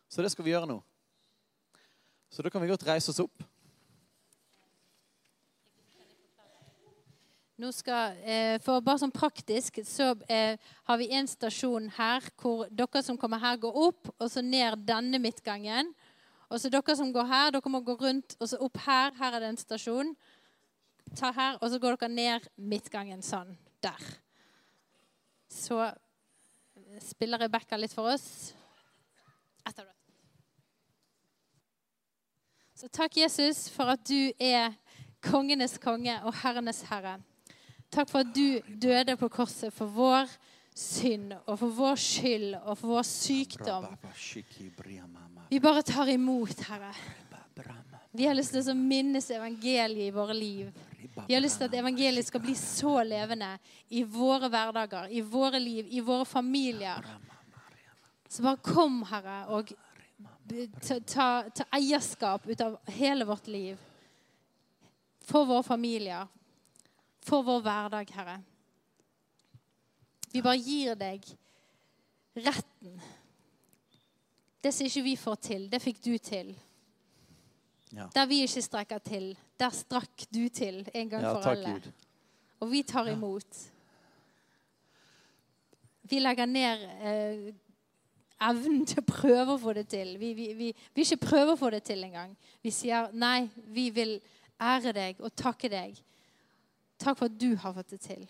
[0.07, 0.77] Så det skal vi gjøre nå.
[2.29, 3.43] Så da kan vi godt reise oss opp.
[7.61, 10.57] Nå skal, eh, for bare sånn praktisk så eh,
[10.89, 14.81] har vi en stasjon her hvor dere som kommer her, går opp og så ned
[14.87, 15.91] denne midtgangen.
[16.49, 19.13] Og så dere som går her, dere må gå rundt og så opp her.
[19.19, 20.09] Her er det en stasjon.
[21.13, 23.51] Ta her, og så går dere ned midtgangen sånn.
[23.85, 24.01] Der.
[25.51, 25.77] Så
[27.05, 28.55] spiller Rebekka litt for oss.
[29.61, 29.93] Etter det.
[32.81, 34.73] Så takk, Jesus, for at du er
[35.23, 37.19] kongenes konge og herrenes herre.
[37.93, 40.31] Takk for at du døde på korset for vår
[40.73, 43.85] synd og for vår skyld og for vår sykdom.
[45.51, 46.93] Vi bare tar imot, Herre.
[48.13, 50.73] Vi har lyst til å minnes evangeliet i våre liv.
[51.27, 53.51] Vi har lyst til at evangeliet skal bli så levende
[53.93, 57.05] i våre hverdager, i våre liv, i våre familier.
[58.29, 59.73] Så bare kom, Herre, og
[60.81, 63.77] ta, ta, ta eierskap ut av hele vårt liv.
[65.23, 66.25] For våre familier,
[67.23, 68.37] for vår hverdag, Herre.
[70.33, 71.25] Vi bare gir deg
[72.35, 73.01] retten.
[74.63, 76.53] Det som ikke vi får til, det fikk du til.
[77.93, 78.07] Ja.
[78.15, 81.73] Der vi ikke strekker til, der strakk du til en gang Ja, for takk, alle.
[81.73, 81.91] Gud.
[82.59, 83.59] Og vi tar imot.
[86.09, 87.51] Vi legger ned eh,
[88.41, 90.15] evnen til å prøve å få det til.
[90.19, 92.33] Vi, vi, vi, vi ikke prøver å få det til engang.
[92.63, 94.17] Vi sier nei, vi vil
[94.59, 95.99] ære deg og takke deg.
[97.03, 98.27] Takk for at du har fått det til.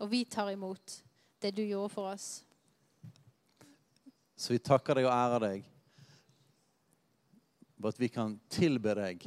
[0.00, 1.00] Og vi tar imot
[1.42, 2.44] det du gjorde for oss.
[4.36, 5.64] Så vi takker deg og ærer deg
[7.80, 9.24] for at vi kan tilbe deg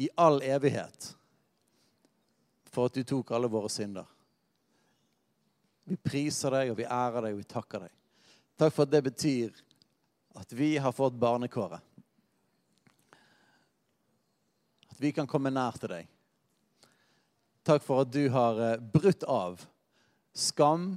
[0.00, 1.08] i all evighet
[2.68, 4.08] for at du tok alle våre synder.
[5.86, 7.94] Vi priser deg, og vi ærer deg, og vi takker deg.
[8.58, 9.62] Takk for at det betyr
[10.36, 11.80] at vi har fått barnekåret.
[14.90, 16.15] At vi kan komme nær til deg.
[17.66, 19.64] Takk for at du har eh, brutt av
[20.36, 20.92] skam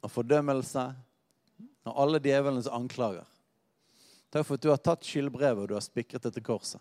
[0.00, 0.84] og fordømmelse
[1.88, 3.26] og alle djevelens anklager.
[4.32, 6.80] Takk for at du har tatt skyldbrevet og du har spikret det til korset.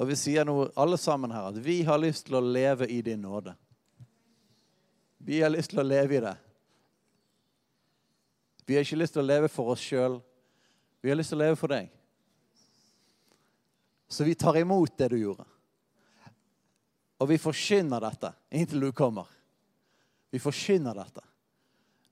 [0.00, 3.02] Og vi sier nå alle sammen her at vi har lyst til å leve i
[3.04, 3.52] din nåde.
[5.20, 6.36] Vi har lyst til å leve i det.
[8.64, 10.20] Vi har ikke lyst til å leve for oss sjøl.
[11.04, 11.92] Vi har lyst til å leve for deg.
[14.08, 15.49] Så vi tar imot det du gjorde.
[17.20, 19.28] Og vi forkynner dette inntil du kommer.
[20.30, 21.24] Vi forkynner dette.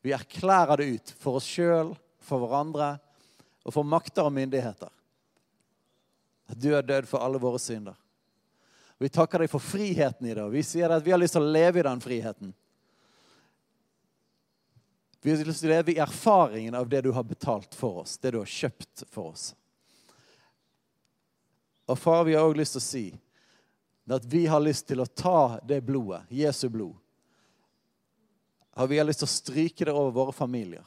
[0.04, 2.96] Vi erklærer det ut for oss sjøl, for hverandre
[3.64, 4.90] og for makter og myndigheter.
[6.48, 7.96] At du er død for alle våre synder.
[8.98, 10.42] Vi takker deg for friheten i det.
[10.42, 12.52] og Vi sier at vi har lyst til å leve i den friheten.
[15.22, 18.16] Vi har lyst til å leve i erfaringen av det du har betalt for oss,
[18.18, 19.52] det du har kjøpt for oss.
[21.88, 23.04] Og far, vi har òg lyst til å si
[24.16, 26.96] at vi har lyst til å ta det blodet, Jesu blod,
[28.78, 30.84] og vi har lyst til å stryke det over våre familier.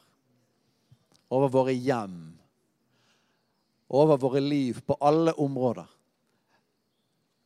[1.32, 2.38] over våre hjem,
[3.88, 5.86] over våre liv, på alle områder.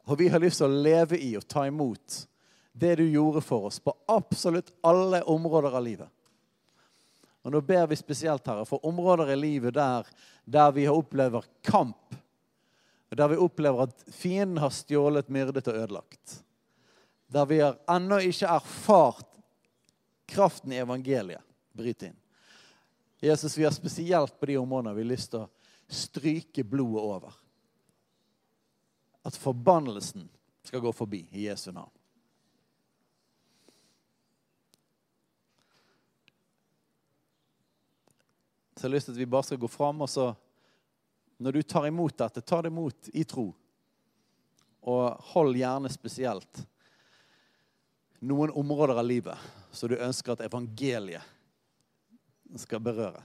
[0.05, 2.25] Og vi har lyst til å leve i og ta imot
[2.73, 6.09] det du gjorde for oss på absolutt alle områder av livet.
[7.45, 10.07] Og nå ber vi spesielt, Herre, for områder i livet der,
[10.45, 12.17] der vi har opplever kamp.
[13.15, 16.41] Der vi opplever at fienden har stjålet, myrdet og ødelagt.
[17.31, 19.29] Der vi har ennå ikke erfart
[20.27, 21.43] kraften i evangeliet
[21.75, 22.17] bryte inn.
[23.23, 25.49] Jesus, vi har spesielt på de områdene vi har lyst til å
[25.87, 27.35] stryke blodet over.
[29.25, 30.27] At forbannelsen
[30.65, 31.91] skal gå forbi i Jesu navn.
[38.75, 40.33] Så jeg har lyst til at vi bare skal gå fram, og så
[41.37, 43.49] Når du tar imot dette, ta det imot i tro.
[44.85, 46.61] Og hold gjerne spesielt
[48.25, 49.37] noen områder av livet
[49.75, 51.23] som du ønsker at evangeliet
[52.61, 53.21] skal berøre.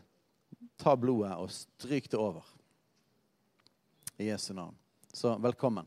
[0.81, 2.45] Ta blodet og stryk det over.
[4.21, 4.75] I Jesu navn.
[5.13, 5.87] Så velkommen.